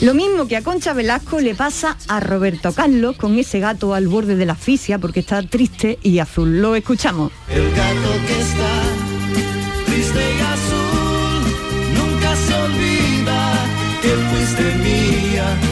[0.00, 4.08] Lo mismo que a Concha Velasco le pasa a Roberto Carlos con ese gato al
[4.08, 6.60] borde de la asfixia porque está triste y azul.
[6.60, 7.30] Lo escuchamos.
[7.48, 9.05] El gato que está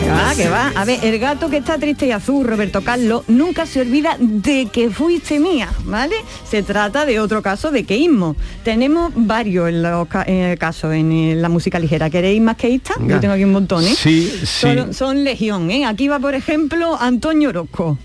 [0.03, 0.73] Que va, que va.
[0.77, 4.67] A ver, el gato que está triste y azul, Roberto Carlos, nunca se olvida de
[4.73, 6.15] que fuiste mía, ¿vale?
[6.49, 8.37] Se trata de otro caso de queísmo.
[8.65, 12.11] Tenemos varios en los ca- eh, casos en eh, la música ligera.
[12.11, 12.97] ¿Queréis más queístas?
[13.07, 13.95] Yo tengo aquí un montón, ¿eh?
[13.97, 14.47] Sí, sí.
[14.47, 15.87] Son, son legión, ¿eh?
[15.87, 17.97] Aquí va, por ejemplo, Antonio Orozco.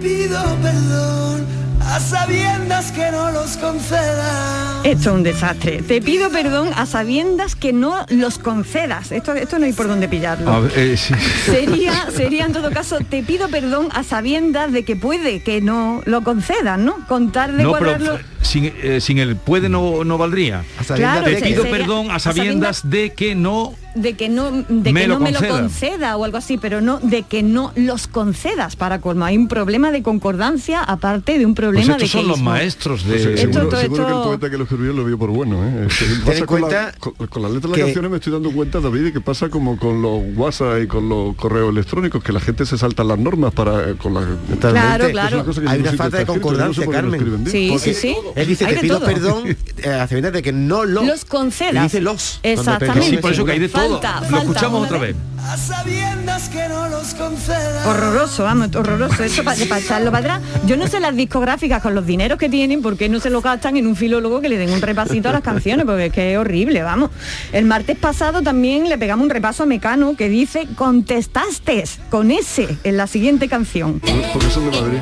[0.00, 1.46] Pido perdón
[1.88, 4.82] a sabiendas que no los conceda.
[4.84, 5.82] Esto es un desastre.
[5.82, 9.10] Te pido perdón a sabiendas que no los concedas.
[9.10, 10.50] Esto, esto no hay por dónde pillarlo.
[10.50, 11.14] A ver, eh, sí.
[11.46, 16.02] Sería, sería en todo caso, te pido perdón a sabiendas de que puede que no
[16.04, 17.06] lo concedan, ¿no?
[17.06, 20.64] Contar de No, pero sin, eh, sin el puede no, no valdría.
[20.84, 24.92] sabiendas Te pido sería- perdón a a sabiendas de que no de que no de
[24.92, 26.16] Me que lo no me lo conceda.
[26.16, 29.24] o algo así, pero no de que no los concedas para colmo.
[29.24, 33.04] Hay un problema de concordancia aparte de un Pues problema estos de son los maestros
[33.04, 33.14] de...
[33.14, 35.64] Pues, eh, Esto- seguro, esto- que el poeta que lo escribió lo vio por bueno,
[35.66, 35.88] ¿eh?
[36.24, 38.52] Pasa con, la, cuenta con, con las letras de las que- canciones me estoy dando
[38.52, 42.32] cuenta, David, de que pasa como con los WhatsApp y con los correos electrónicos, que
[42.32, 44.20] la gente se salta las normas para eh, con la
[44.60, 45.36] Claro, claro.
[45.38, 46.86] una cosa que Hay una falta de está escrito, yo no sé concordancia,
[47.26, 47.46] Carmen.
[47.50, 48.40] Sí, Porque sí, sí.
[48.40, 49.06] Él dice, Hay te de pido todo.
[49.06, 51.74] perdón eh, a sabiendas de que no lo Los concedas.
[51.74, 52.40] Y dice los.
[52.42, 53.08] Exactamente.
[53.10, 54.00] Sí, por eso que hay de todo.
[54.00, 55.14] Falta- Lo escuchamos otra vez.
[55.16, 55.24] vez.
[55.48, 57.88] A sabiendas que no los conceda.
[57.88, 59.22] Horroroso, vamos, horroroso.
[59.22, 60.42] Eso para, echarlo para atrás.
[60.66, 63.40] Yo no sé las discográficas con los dineros que tienen, por qué no se lo
[63.40, 66.32] gastan en un filólogo que le den un repasito a las canciones, porque es que
[66.32, 67.10] es horrible, vamos.
[67.52, 72.76] El martes pasado también le pegamos un repaso a Mecano que dice contestaste con ese
[72.84, 74.00] en la siguiente canción.
[74.32, 74.98] Porque son de Madrid.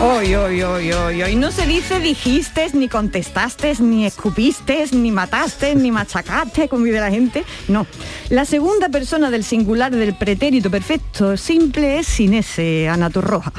[0.00, 1.34] Hoy, hoy, hoy, hoy, hoy.
[1.34, 7.10] No se dice dijiste, ni contestaste, ni escupiste, ni mataste, ni machacaste, como dice la
[7.10, 7.42] gente.
[7.66, 7.84] No.
[8.28, 13.52] La segunda persona del singular del pretérito perfecto simple es sin ese anaturroja.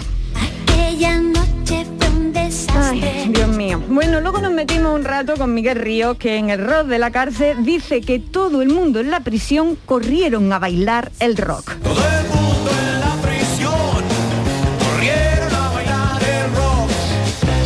[0.65, 3.11] Aquella noche fue un desastre.
[3.13, 3.83] Ay, Dios mío.
[3.89, 7.11] Bueno, luego nos metimos un rato con Miguel Ríos, que en el rock de la
[7.11, 11.73] cárcel dice que todo el mundo en la prisión corrieron a bailar el rock.
[11.83, 12.48] Todo el mundo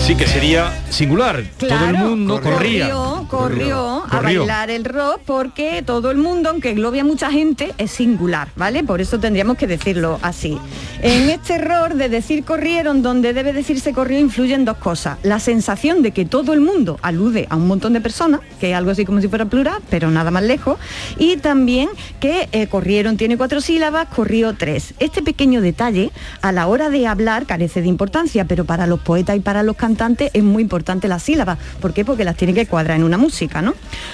[0.05, 1.45] Sí, que sería singular.
[1.57, 2.89] todo el mundo corría.
[2.89, 7.73] Corrió, corrió a bailar el rock porque todo el mundo, aunque englobe a mucha gente,
[7.77, 8.83] es singular, ¿vale?
[8.83, 10.59] Por eso tendríamos que decirlo así.
[11.01, 15.19] En este error de decir corrieron, donde debe decirse corrió, influyen dos cosas.
[15.23, 18.75] La sensación de que todo el mundo alude a un montón de personas, que es
[18.75, 20.77] algo así como si fuera plural, pero nada más lejos.
[21.17, 21.87] Y también
[22.19, 24.95] que eh, corrieron tiene cuatro sílabas, corrió tres.
[24.99, 29.37] Este pequeño detalle, a la hora de hablar, carece de importancia, pero para los poetas
[29.37, 29.92] y para los cantantes
[30.33, 31.57] es muy importante las sílabas.
[31.81, 32.03] ¿Por qué?
[32.05, 33.73] Porque las tienen que cuadrar en una música, ¿no?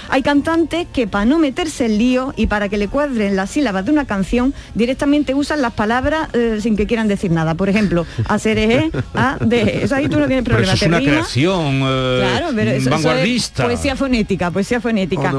[0.09, 3.85] Hay cantantes que para no meterse en lío y para que le cuadren las sílabas
[3.85, 7.55] de una canción, directamente usan las palabras eh, sin que quieran decir nada.
[7.55, 9.83] Por ejemplo, hacer eje, a, de.
[9.83, 10.73] Eso ahí tú no tienes Pero problema.
[10.73, 13.63] eso es te una creación eh, Claro, pero eso, eso es vanguardista.
[13.63, 15.33] poesía fonética, poesía fonética.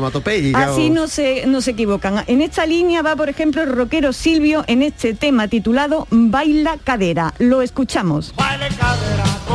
[0.54, 2.24] Así no se, no se equivocan.
[2.26, 7.34] En esta línea va, por ejemplo, el rockero Silvio en este tema titulado Baila Cadera.
[7.38, 8.32] Lo escuchamos.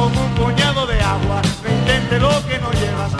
[0.05, 1.41] Como un puñado de agua.
[1.63, 3.11] No intente lo que no llevas.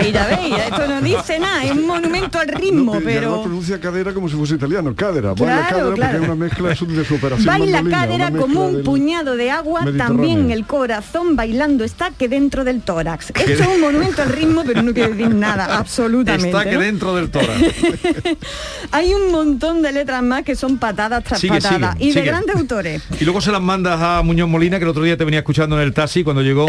[0.00, 3.42] Ahí ya veis, esto no dice nada, es un monumento al ritmo, además pero...
[3.42, 5.34] pronuncia cadera como si fuese italiano, cadera.
[5.34, 6.16] Baila Claro, cadera porque claro.
[6.18, 9.50] es una mezcla de su, de su operación Baila cadera como un del- puñado de
[9.50, 13.30] agua, también el corazón bailando está que dentro del tórax.
[13.30, 16.48] Esto es un monumento al ritmo, pero no quiere decir nada, absolutamente.
[16.48, 16.80] Está que ¿no?
[16.80, 17.50] dentro del tórax.
[18.92, 21.96] Hay un montón de letras más que son patadas tras Sigue, patadas.
[21.98, 23.02] sigue, y de grandes autores.
[23.20, 25.76] Y luego se las mandas a Muñoz Molina, que el otro día te venía escuchando
[25.76, 26.66] en el taxi, cuando llegó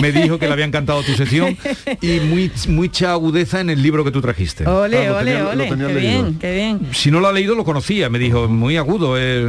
[0.00, 1.56] me dijo que le había encantado tu sección
[2.00, 4.66] y muy, mucha agudeza en el libro que tú trajiste.
[4.66, 5.68] Ole, ole, ole.
[5.68, 6.88] Qué bien, qué bien.
[6.92, 9.46] Si no lo ha leído, lo conocía, me dijo, muy agudo, eh,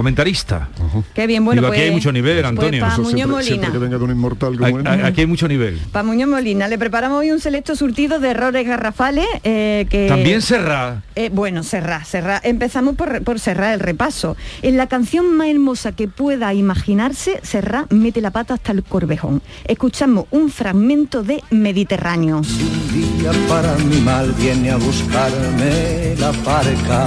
[0.00, 0.68] comentarista.
[1.14, 2.86] Qué bien, bueno, Digo, pues, aquí hay mucho nivel, Antonio.
[2.86, 3.42] Muñoz Siempre, Molina.
[3.46, 4.86] siempre que venga de un inmortal como él.
[4.86, 5.78] A- a- Aquí hay mucho nivel.
[5.92, 10.08] Para Muñoz Molina le preparamos hoy un selecto surtido de errores garrafales eh, que...
[10.08, 11.02] También Serra.
[11.16, 12.40] Eh, bueno, Serra, Serra.
[12.42, 14.36] Empezamos por, por cerrar el repaso.
[14.62, 19.42] En la canción más hermosa que pueda imaginarse, Serra mete la pata hasta el corvejón.
[19.66, 22.38] Escuchamos un fragmento de Mediterráneo.
[22.38, 27.06] Un día para mi mal viene a buscarme la parca.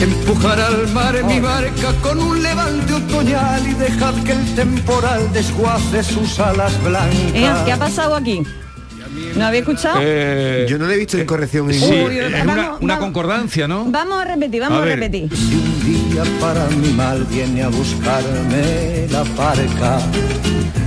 [0.00, 5.32] Empujar al mar en mi barca con un levante otoñal y dejar que el temporal
[5.32, 7.14] desguace sus alas blancas.
[7.34, 8.42] Eh, ¿Qué ha pasado aquí?
[9.34, 10.00] ¿No había escuchado?
[10.66, 12.04] Yo no le he visto incorrección Sí, ninguna.
[12.04, 13.86] Uy, es vamos, una, una concordancia, ¿no?
[13.86, 15.28] Vamos a repetir, vamos A a, repetir.
[15.32, 19.98] Un día para mi mal viene a buscarme la parca.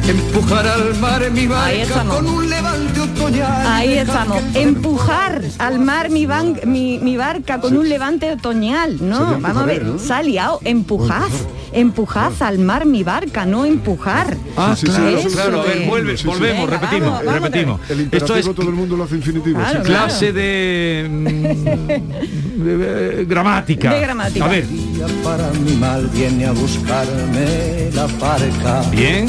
[0.08, 2.91] Empujar al mar en mi barca con un levante.
[3.26, 4.38] Ahí estamos.
[4.56, 8.98] Empujar al mar mi, ban- mi, mi barca con un levante otoñal.
[9.08, 9.84] No, vamos a ver.
[9.86, 10.22] ¿no?
[10.24, 10.60] Liado.
[10.64, 11.30] Empujad.
[11.74, 14.36] Empujad al mar mi barca, no empujar.
[14.58, 15.62] Ah, Sí, sí, claro, eso claro.
[15.62, 16.28] A ver, vuelve, Sí, sí.
[16.28, 17.42] volvemos, Venga, repetimos, vamos, vamos.
[17.42, 17.80] repetimos.
[17.90, 19.58] El Esto es todo el mundo lo hace infinitivo.
[19.60, 19.86] Claro, sí.
[19.86, 20.06] claro.
[20.08, 23.94] clase de, mm, de- de gramática.
[23.94, 24.46] De gramática.
[24.46, 28.82] A ver, día para mi mal viene a buscarme la barca.
[28.92, 29.28] bien.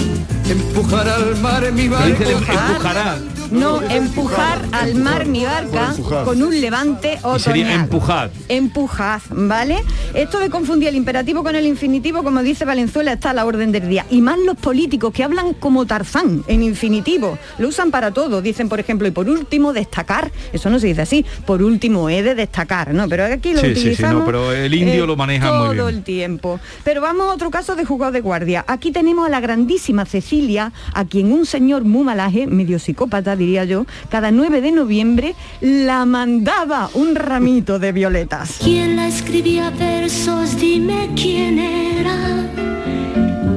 [0.48, 2.24] Empujar al mar en mi ¿Qué barca.
[2.30, 3.18] empujará?
[3.52, 5.94] No, empujar al mar mi barca
[6.24, 7.40] con un levante Y otoñal.
[7.40, 8.30] sería empujad.
[8.48, 9.82] Empujad, ¿vale?
[10.14, 13.70] Esto de confundir el imperativo con el infinitivo, como dice Valenzuela, está a la orden
[13.72, 14.06] del día.
[14.10, 17.38] Y más los políticos que hablan como Tarzán, en infinitivo.
[17.58, 18.40] Lo usan para todo.
[18.42, 20.30] Dicen, por ejemplo, y por último, destacar.
[20.52, 21.24] Eso no se dice así.
[21.46, 23.08] Por último, he de destacar, ¿no?
[23.08, 24.20] Pero aquí lo Sí, sí, sí, utilizamos...
[24.20, 25.88] no, pero el indio lo maneja todo muy bien.
[25.88, 26.58] el tiempo.
[26.84, 28.64] Pero vamos a otro caso de juzgado de guardia.
[28.66, 33.64] Aquí tenemos a la grandísima Cecilia, a quien un señor muy malaje, medio psicópata diría
[33.64, 38.56] yo, cada 9 de noviembre la mandaba un ramito de violetas.
[38.62, 40.58] ¿Quién la escribía versos?
[40.58, 42.16] Dime quién era.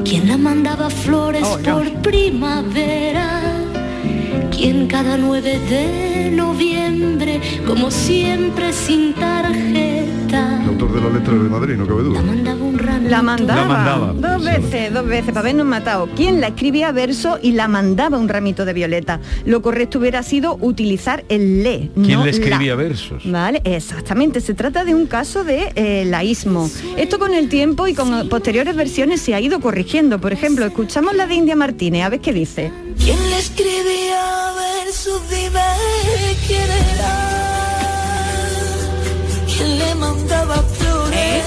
[0.03, 1.75] ¿Quién la mandaba flores Oh, no.
[1.77, 3.54] por primavera?
[4.55, 11.49] ¿Quién cada 9 de noviembre, como siempre sin tarjeta, El autor de la letra de
[11.49, 12.21] Madrid, no cabe duda.
[12.21, 13.09] mandaba un ramito?
[13.09, 14.13] La mandaba, La mandaba.
[14.13, 16.09] dos veces, dos veces, para habernos matado.
[16.15, 19.19] ¿Quién la escribía verso y la mandaba un ramito de violeta?
[19.45, 21.89] Lo correcto hubiera sido utilizar el le.
[21.93, 22.37] ¿Quién no le la.
[22.37, 23.23] escribía versos?
[23.29, 24.39] Vale, exactamente.
[24.41, 26.69] Se trata de un caso de eh, laísmo.
[26.97, 30.19] Esto con el tiempo y con posteriores versiones se ha ido corrigiendo.
[30.19, 32.71] Por ejemplo, escuchamos la de India Martínez, a ver qué dice.
[32.97, 34.04] ¿Quién le escribía?
[35.29, 35.61] Dime
[36.47, 37.13] quién era.
[39.47, 41.43] ¿Quién le mandaba flores?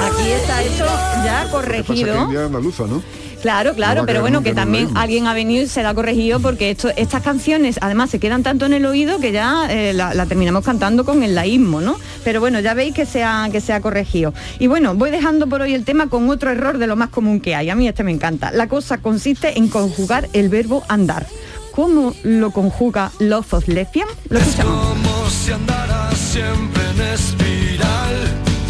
[0.00, 0.84] Aquí está esto
[1.24, 2.28] ya corregido.
[3.42, 6.70] Claro, claro, pero bueno, que también alguien ha venido y se la ha corregido porque
[6.70, 10.26] esto, estas canciones además se quedan tanto en el oído que ya eh, la, la
[10.26, 11.96] terminamos cantando con el laísmo, ¿no?
[12.24, 14.34] Pero bueno, ya veis que se, ha, que se ha corregido.
[14.58, 17.40] Y bueno, voy dejando por hoy el tema con otro error de lo más común
[17.40, 17.70] que hay.
[17.70, 18.50] A mí este me encanta.
[18.50, 21.26] La cosa consiste en conjugar el verbo andar.
[21.78, 24.08] ¿Cómo lo conjuga Love of Lesbian?
[24.30, 24.88] Lo escuchamos.
[24.88, 28.14] Como si andara siempre en espiral.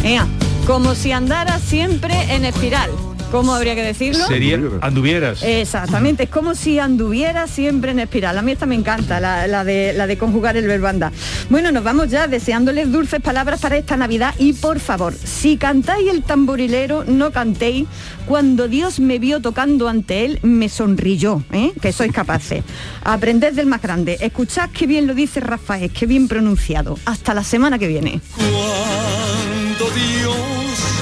[0.05, 0.27] Ea,
[0.67, 2.91] como si andara siempre en espiral.
[3.31, 4.27] ¿Cómo habría que decirlo?
[4.27, 5.43] Sería anduvieras.
[5.43, 8.39] Exactamente, es como si anduviera siempre en espiral.
[8.39, 11.13] A mí esta me encanta, la, la de, la de conjugar el verbo andar.
[11.51, 16.09] Bueno, nos vamos ya deseándoles dulces palabras para esta Navidad y por favor, si cantáis
[16.11, 17.87] el tamborilero, no cantéis.
[18.25, 21.73] Cuando Dios me vio tocando ante él, me sonrió, ¿eh?
[21.81, 22.65] que sois capaces.
[23.05, 24.17] Aprended del más grande.
[24.21, 26.99] Escuchad qué bien lo dice Rafael, qué bien pronunciado.
[27.05, 28.21] Hasta la semana que viene.
[28.37, 30.37] Cuando Dios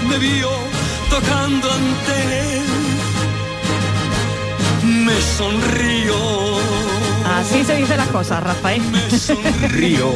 [0.08, 0.75] me vio
[1.10, 2.66] tocando ante él,
[5.04, 6.14] me sonrió.
[7.38, 8.80] Así se dicen las cosas, Rafael.
[9.70, 10.10] Río.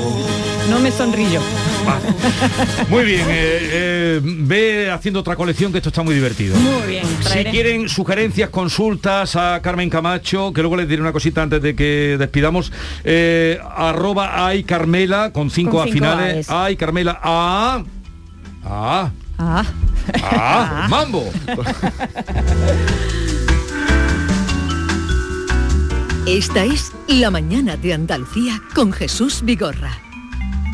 [0.71, 1.41] No me sonrillo.
[2.89, 6.57] Muy bien, eh, eh, ve haciendo otra colección que esto está muy divertido.
[6.57, 11.43] Muy bien, Si quieren sugerencias, consultas a Carmen Camacho, que luego les diré una cosita
[11.43, 12.71] antes de que despidamos,
[13.05, 16.49] eh, arroba ay Carmela con cinco Con a finales.
[16.49, 16.57] A's.
[16.57, 17.83] Ay Carmela a
[18.65, 19.11] a
[19.43, 19.65] Ah.
[20.23, 21.25] a mambo.
[26.27, 29.93] Esta es La Mañana de Andalucía con Jesús Vigorra.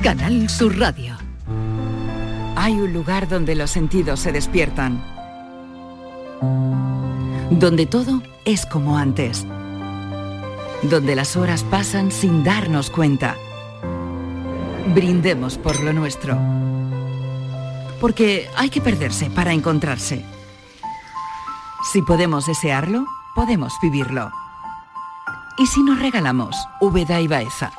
[0.03, 1.17] Canal Sur Radio.
[2.57, 5.01] Hay un lugar donde los sentidos se despiertan.
[7.51, 9.47] Donde todo es como antes.
[10.83, 13.37] Donde las horas pasan sin darnos cuenta.
[14.93, 16.37] Brindemos por lo nuestro.
[18.01, 20.25] Porque hay que perderse para encontrarse.
[21.93, 24.31] Si podemos desearlo, podemos vivirlo.
[25.59, 27.73] ¿Y si nos regalamos Úbeda y Baeza?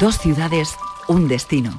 [0.00, 1.78] Dos ciudades, un destino.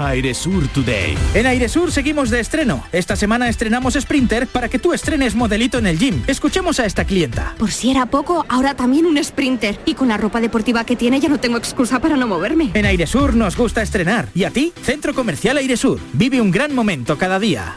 [0.00, 1.14] Airesur Today.
[1.34, 2.82] En Airesur seguimos de estreno.
[2.90, 6.22] Esta semana estrenamos Sprinter para que tú estrenes modelito en el gym.
[6.26, 7.54] Escuchemos a esta clienta.
[7.58, 9.78] Por si era poco, ahora también un Sprinter.
[9.84, 12.70] Y con la ropa deportiva que tiene ya no tengo excusa para no moverme.
[12.72, 14.28] En Airesur nos gusta estrenar.
[14.34, 14.72] ¿Y a ti?
[14.82, 16.00] Centro Comercial Airesur.
[16.14, 17.76] Vive un gran momento cada día.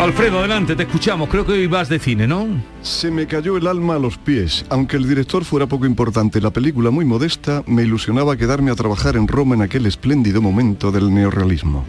[0.00, 1.28] Alfredo, adelante, te escuchamos.
[1.28, 2.46] Creo que hoy vas de cine, ¿no?
[2.80, 4.64] Se me cayó el alma a los pies.
[4.70, 9.16] Aunque el director fuera poco importante, la película muy modesta, me ilusionaba quedarme a trabajar
[9.16, 11.84] en Roma en aquel espléndido momento del neorrealismo.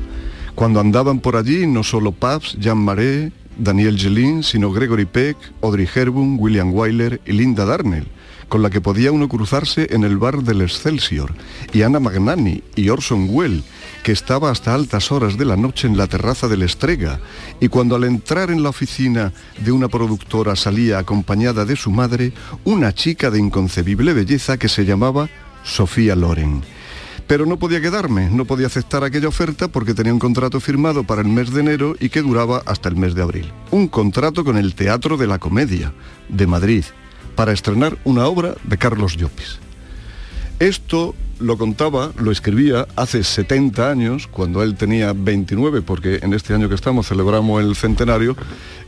[0.55, 5.87] Cuando andaban por allí no solo Pabst, Jean Marais, Daniel Gelin, sino Gregory Peck, Audrey
[5.87, 8.07] Hepburn, William Wyler y Linda Darnell,
[8.49, 11.33] con la que podía uno cruzarse en el bar del Excelsior,
[11.71, 13.63] y Anna Magnani y Orson Welles,
[14.03, 17.19] que estaba hasta altas horas de la noche en la terraza del Estrega,
[17.59, 22.33] y cuando al entrar en la oficina de una productora salía acompañada de su madre,
[22.63, 25.29] una chica de inconcebible belleza que se llamaba
[25.63, 26.61] Sofía Loren.
[27.27, 31.21] Pero no podía quedarme, no podía aceptar aquella oferta porque tenía un contrato firmado para
[31.21, 33.53] el mes de enero y que duraba hasta el mes de abril.
[33.71, 35.93] Un contrato con el Teatro de la Comedia
[36.27, 36.83] de Madrid
[37.37, 39.60] para estrenar una obra de Carlos Llopis.
[40.61, 46.53] Esto lo contaba, lo escribía hace 70 años, cuando él tenía 29, porque en este
[46.53, 48.37] año que estamos celebramos el centenario,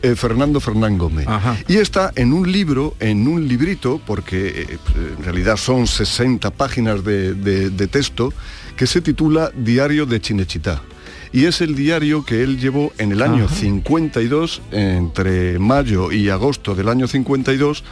[0.03, 1.25] eh, Fernando Fernán Gómez.
[1.67, 4.77] Y está en un libro, en un librito, porque eh,
[5.17, 8.31] en realidad son 60 páginas de, de- de texto,
[8.77, 10.83] que se titula Diario de Chinechita.
[11.31, 13.55] Y es el diario que él llevó en el año Ajá.
[13.55, 17.83] 52, entre mayo y agosto del año 52,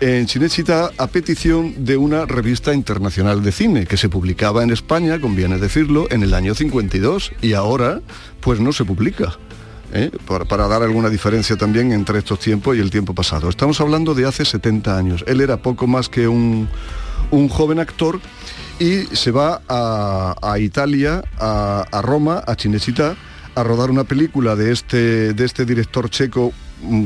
[0.00, 5.20] en Cinecittà a petición de una revista internacional de cine que se publicaba en España,
[5.20, 8.00] conviene decirlo, en el año 52 y ahora
[8.40, 9.36] pues no se publica.
[9.92, 10.10] ¿eh?
[10.26, 13.50] Para, dar alguna diferencia también entre estos tiempos y el tiempo pasado.
[13.50, 15.24] Estamos hablando de hace 70 años.
[15.26, 16.68] Él era poco más que un,
[17.30, 18.20] un joven actor
[18.78, 23.16] y se va a, Italia, a, Roma, a Cinecittà,
[23.54, 26.54] a rodar una película de este, de este director checo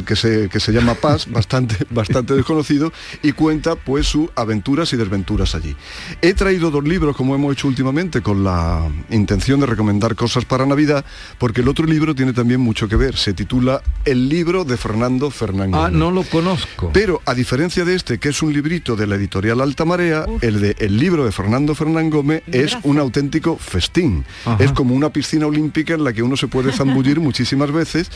[0.06, 4.96] que se, que se llama Paz, bastante, bastante desconocido, y cuenta pues sus aventuras y
[4.96, 5.76] desventuras allí.
[6.22, 10.66] He traído dos libros, como hemos hecho últimamente, con la intención de recomendar cosas para
[10.66, 11.04] Navidad,
[11.38, 13.16] porque el otro libro tiene también mucho que ver.
[13.16, 15.80] Se titula El libro de Fernando Fernández.
[15.80, 16.90] Ah, no lo conozco.
[16.92, 20.60] Pero a diferencia de este, que es un librito de la editorial Alta Marea, el
[20.60, 24.24] de el libro de Fernando Fernán Gómez es un auténtico festín.
[24.44, 24.62] Ajá.
[24.62, 28.10] Es como una piscina olímpica en la que uno se puede zambullir muchísimas veces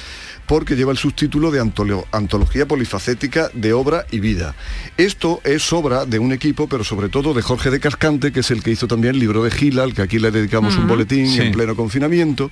[0.47, 4.55] porque lleva el subtítulo de antolo- Antología Polifacética de Obra y Vida.
[4.97, 8.51] Esto es obra de un equipo, pero sobre todo de Jorge de Cascante, que es
[8.51, 11.29] el que hizo también el libro de Gila, al que aquí le dedicamos un boletín
[11.29, 11.41] Sí.
[11.41, 12.51] en pleno confinamiento.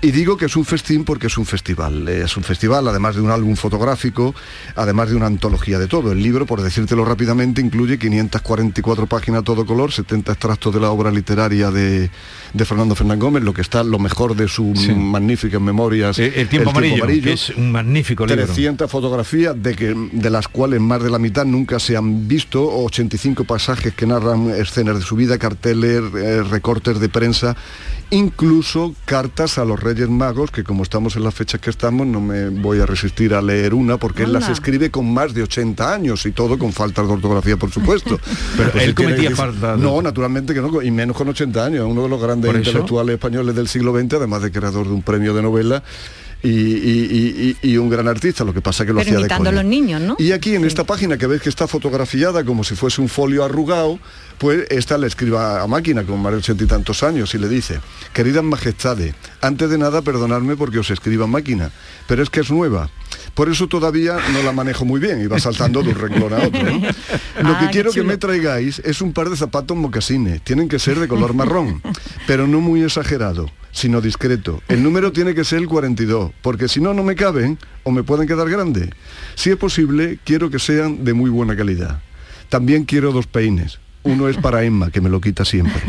[0.00, 2.08] Y digo que es un festín porque es un festival.
[2.08, 4.34] Eh, Es un festival, además de un álbum fotográfico,
[4.76, 6.12] además de una antología de todo.
[6.12, 10.90] El libro, por decírtelo rápidamente, incluye 544 páginas a todo color, 70 extractos de la
[10.90, 12.10] obra literaria de,
[12.52, 16.18] de Fernando Fernán Gómez, lo que está lo mejor de sus magníficas memorias.
[16.18, 18.46] Eh, El tiempo amarillo, que es un magnífico libro.
[18.46, 22.66] 300 fotografías de, que, de las cuales más de la mitad nunca se han visto,
[22.84, 27.56] 85 pasajes que narran escenas de su vida, carteles, eh, recortes de prensa,
[28.10, 32.20] incluso cartas a los Reyes Magos, que como estamos en las fechas que estamos, no
[32.20, 35.94] me voy a resistir a leer una, porque él las escribe con más de 80
[35.94, 38.18] años y todo con faltas de ortografía, por supuesto.
[38.56, 41.64] Pero Pues él si cometía faltas de- No, naturalmente que no, y menos con 80
[41.64, 45.02] años, uno de los grandes intelectuales españoles del siglo XX, además de creador de un
[45.02, 45.82] premio de novela
[46.42, 49.20] y, y- y- y un gran artista, lo que pasa que lo Pero hacía de
[49.20, 49.62] imitando a coña.
[49.62, 50.16] los niños, ¿no?
[50.18, 53.44] Y aquí en esta página que ves que está fotografiada como si fuese un folio
[53.44, 53.98] arrugado,
[54.40, 57.46] pues esta le escriba a máquina con más de ochenta y tantos años y le
[57.46, 57.78] dice,
[58.14, 61.70] queridas majestades, antes de nada perdonadme porque os escriba máquina,
[62.08, 62.88] pero es que es nueva.
[63.34, 66.38] Por eso todavía no la manejo muy bien y va saltando de un renglón a
[66.38, 66.62] otro.
[66.62, 66.80] ¿no?
[67.48, 70.40] Lo que quiero que me traigáis es un par de zapatos mocasines.
[70.40, 71.82] Tienen que ser de color marrón,
[72.26, 74.62] pero no muy exagerado, sino discreto.
[74.68, 78.04] El número tiene que ser el 42, porque si no, no me caben o me
[78.04, 78.88] pueden quedar grandes.
[79.34, 82.00] Si es posible, quiero que sean de muy buena calidad.
[82.48, 83.78] También quiero dos peines.
[84.02, 85.80] Uno es para Emma, que me lo quita siempre,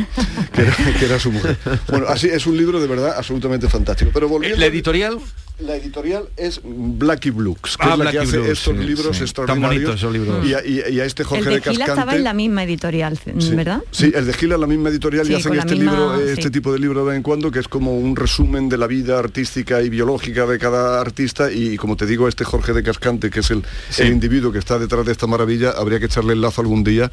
[0.53, 1.57] que era, que era su mujer.
[1.88, 4.12] Bueno, así es un libro de verdad absolutamente fantástico.
[4.14, 5.18] Pero volviendo ¿La editorial?
[5.62, 9.24] La editorial es Blackie Blux, que Ah, es la que hace estos sí, libros sí.
[9.24, 9.95] Extraordinarios.
[9.95, 10.45] esos libros.
[10.45, 11.91] Y, a, y- y a este Jorge el de, de Gila Cascante.
[11.91, 13.55] estaba en la misma editorial, Sí.
[13.55, 13.82] ¿verdad?
[13.91, 16.49] Sí, el de Gila, la misma editorial, Sí, y hacen este misma- libro, eh, este
[16.49, 19.20] tipo de libro de vez en cuando, que es como un resumen de la vida
[19.20, 21.51] artística y biológica de cada artista.
[21.51, 24.03] Y como te digo, este Jorge de Cascante, que es el, Sí.
[24.03, 27.12] el individuo que está detrás de esta maravilla, habría que echarle el lazo algún día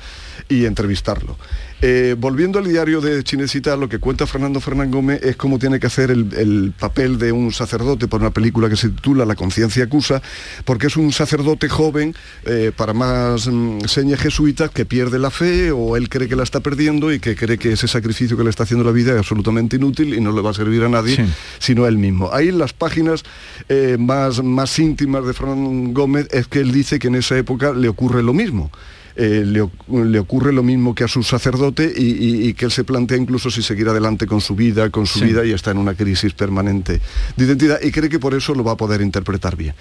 [0.49, 1.37] y entrevistarlo.
[1.81, 5.79] Eh, volviendo al diario de Chinesita, lo que cuenta Fernando Fernán Gómez es cómo tiene
[5.79, 9.37] que hacer el, el papel de un sacerdote para una película que se titula La
[9.37, 10.21] conciencia acusa,
[10.65, 12.17] porque es un sacerdote joven,
[12.47, 16.43] eh, para más mm, señas jesuitas, que pierde la fe o él cree que la
[16.43, 19.19] está perdiendo y que cree que ese sacrificio que le está haciendo la vida es
[19.19, 21.25] absolutamente inútil y no le va a servir a nadie, Sí.
[21.61, 22.31] sino a él mismo.
[22.33, 23.23] Ahí en las páginas
[23.69, 27.73] eh, más, más íntimas de Fernán Gómez es que él dice que en esa época
[27.73, 28.73] le ocurre lo mismo.
[29.21, 32.67] Eh, le, oc- le ocurre lo mismo que a su sacerdote y, y- y que
[32.67, 35.25] él se plantea incluso si seguir adelante con su vida, con su Sí.
[35.25, 37.01] vida y está en una crisis permanente
[37.37, 39.75] de identidad y cree que por eso lo va a poder interpretar bien.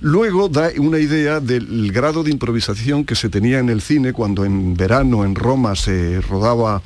[0.00, 4.44] Luego da una idea del grado de improvisación que se tenía en el cine cuando
[4.44, 6.82] en verano en Roma se rodaba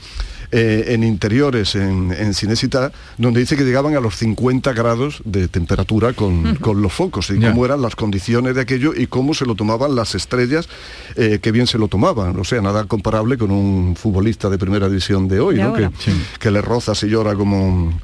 [0.51, 5.49] eh, en interiores, en, en Cinecittà, donde dice que llegaban a los 50 grados de
[5.49, 7.51] temperatura con, con los focos y Ya.
[7.51, 10.69] cómo eran las condiciones de aquello y cómo se lo tomaban las estrellas,
[11.17, 12.39] eh, que bien se lo tomaban.
[12.39, 15.75] O sea, nada comparable con un futbolista de primera división de hoy, De ¿no?
[15.75, 15.91] que,
[16.39, 18.01] que le rozas y llora como un,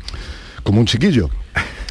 [0.63, 1.31] como un chiquillo.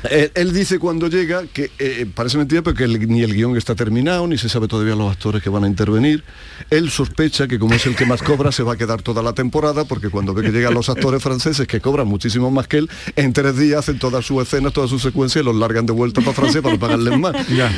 [0.10, 3.76] Él, él dice cuando llega que eh, parece mentira porque el- ni el guion está
[3.76, 6.24] terminado, ni se sabe todavía los actores que van a intervenir.
[6.70, 9.34] Él sospecha que como es el que más cobra se va a quedar toda la
[9.34, 12.90] temporada porque cuando ve que llegan los actores franceses que cobran muchísimo más que él,
[13.16, 16.22] en tres días hacen todas sus escenas, todas sus secuencias y los largan de vuelta
[16.22, 17.36] para Francia para pagarles más.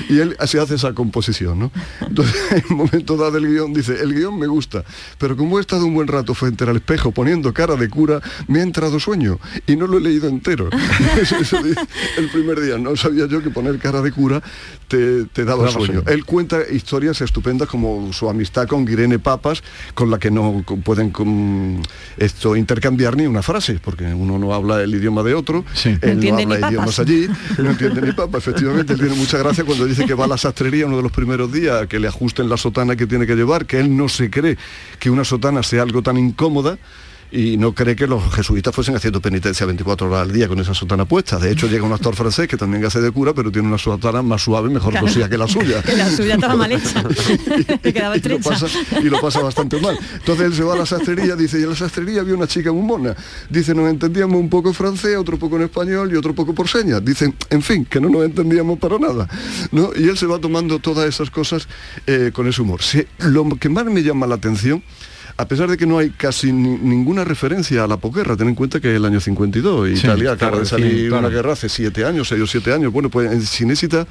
[0.09, 1.71] Y él así hace esa composición, ¿no?
[2.01, 4.83] Entonces, en un momento dado el guion dice, el guion me gusta,
[5.17, 8.59] pero como he estado un buen rato frente al espejo poniendo cara de cura, me
[8.59, 10.69] ha entrado sueño y no lo he leído entero.
[11.21, 11.73] Eso- eso di-
[12.17, 14.41] el primer día no sabía yo que poner cara de cura
[14.87, 16.03] te, te daba sueño.
[16.07, 19.63] Él cuenta historias estupendas como su amistad con Irene Papas,
[19.93, 21.11] con la que no pueden
[22.17, 25.97] esto intercambiar ni una frase, porque uno no habla el idioma de otro, Sí.
[26.01, 26.71] él No habla ni papas.
[26.71, 28.37] idiomas allí, no entiende ni papa.
[28.37, 31.11] Efectivamente, él tiene mucha gracia cuando dice que va a la sastrería uno de los
[31.11, 34.07] primeros días a que le ajusten la sotana que tiene que llevar, que él no
[34.09, 34.57] se cree
[34.99, 36.77] que una sotana sea algo tan incómoda
[37.31, 40.73] y no cree que los jesuitas fuesen haciendo penitencia 24 horas al día con esa
[40.73, 41.37] sotana puesta.
[41.37, 44.21] De hecho, llega un actor francés que también hace de cura, pero tiene una sotana
[44.21, 45.07] más suave, mejor Claro.
[45.07, 45.81] cosida que la suya.
[45.85, 47.03] Que la suya estaba mal hecha.
[47.81, 48.67] Te quedaba y, lo pasa,
[49.01, 49.97] y lo pasa bastante mal.
[50.13, 52.71] Entonces él se va a la sastrería, dice, y en la sastrería había una chica
[52.71, 53.15] muy mona.
[53.49, 56.67] Dice, nos entendíamos un poco en francés, otro poco en español y otro poco por
[56.67, 57.03] señas.
[57.03, 59.27] Dicen, en fin, que no nos entendíamos para nada.
[59.71, 59.89] ¿no?
[59.95, 61.67] Y él se va tomando todas esas cosas
[62.07, 62.79] eh, con ese humor.
[63.19, 64.83] Lo que más me llama la atención
[65.37, 68.55] a pesar de que no hay casi ni- ninguna referencia a la posguerra, ten en
[68.55, 71.27] cuenta que el año 52 Sí, Italia acaba claro, de sí, salir claro.
[71.27, 72.93] una guerra hace siete años, seis o siete años.
[72.93, 74.07] Bueno, pues en Cinésita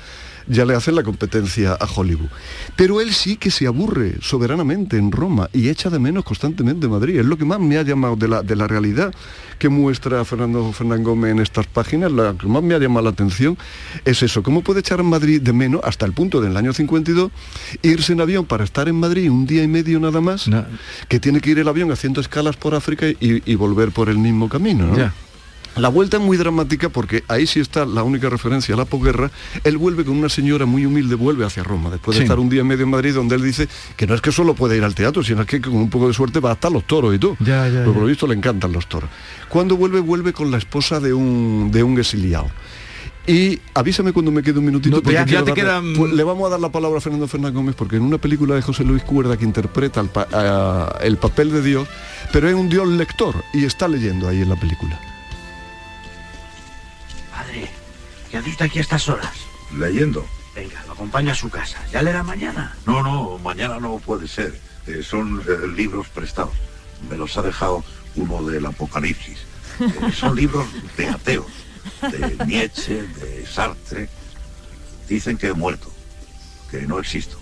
[0.46, 2.28] ya le hacen la competencia a Hollywood.
[2.76, 7.18] Pero él sí que se aburre soberanamente en Roma y echa de menos constantemente Madrid.
[7.20, 9.14] Es lo que más me ha llamado de la, de la realidad
[9.58, 13.10] que muestra Fernando Fernán Gómez en estas páginas, lo que más me ha llamado la
[13.10, 13.56] atención
[14.04, 17.30] es eso, cómo puede echar en Madrid de menos hasta el punto del año 52,
[17.82, 20.64] irse en avión para estar en Madrid un día y medio nada más, No.
[21.08, 24.18] que tiene que ir el avión haciendo escalas por África y, y volver por el
[24.18, 24.86] mismo camino.
[24.88, 24.96] ¿no?
[24.96, 25.14] Ya.
[25.76, 29.30] La vuelta es muy dramática porque ahí sí está la única referencia a la posguerra.
[29.64, 32.24] Él vuelve con una señora muy humilde, vuelve hacia Roma, después de Sí.
[32.24, 34.54] estar un día y medio en Madrid, donde él dice que no es que solo
[34.54, 37.14] puede ir al teatro, sino que con un poco de suerte va hasta los toros
[37.14, 37.36] y todo.
[37.40, 39.10] Ya, ya, Pero por lo visto le encantan los toros.
[39.48, 42.48] Cuando vuelve, vuelve con la esposa de un, de un exiliado.
[43.26, 44.96] Y avísame cuando me quede un minutito.
[44.96, 46.98] No, porque ya- ya quiero te darle- quedan- pues le vamos a dar la palabra
[46.98, 50.08] a Fernando Fernández Gómez porque en una película de José Luis Cuerda que interpreta el,
[50.08, 51.88] pa- a- el papel de Dios,
[52.32, 55.00] pero es un Dios lector y está leyendo ahí en la película.
[58.34, 59.32] ¿Qué hace usted aquí a estas horas?
[59.78, 60.26] Leyendo.
[60.56, 61.78] Venga, lo acompaño a su casa.
[61.92, 62.76] ¿Ya leerá mañana?
[62.84, 64.58] No, no, mañana no puede ser.
[64.88, 66.52] Eh, son eh, libros prestados.
[67.08, 67.84] Me los ha dejado
[68.16, 69.38] uno del Apocalipsis.
[69.78, 70.66] Eh, son libros
[70.96, 71.46] de ateos,
[72.02, 74.08] de Nietzsche, de Sartre.
[75.08, 75.92] Dicen que he muerto,
[76.72, 77.38] que no existo.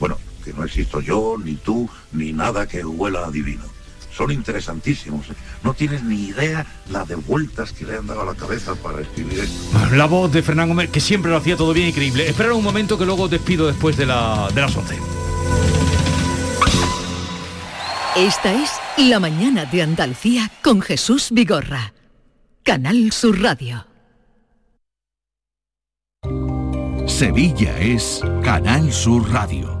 [0.00, 3.71] Bueno, que no existo yo, ni tú, ni nada que huela a divino.
[4.16, 5.30] Son interesantísimos.
[5.30, 5.34] ¿eh?
[5.62, 9.00] No tienes ni idea la de vueltas que le han dado a la cabeza para
[9.00, 9.96] escribir esto.
[9.96, 12.28] La voz de Fernando Gómez, que siempre lo hacía todo bien increíble.
[12.28, 14.98] Esperar un momento que luego os despido después de, la, de las 11.
[18.16, 21.94] Esta es La Mañana de Andalucía con Jesús Vigorra.
[22.62, 23.86] Canal Sur Radio.
[27.06, 29.80] Sevilla es Canal Sur Radio.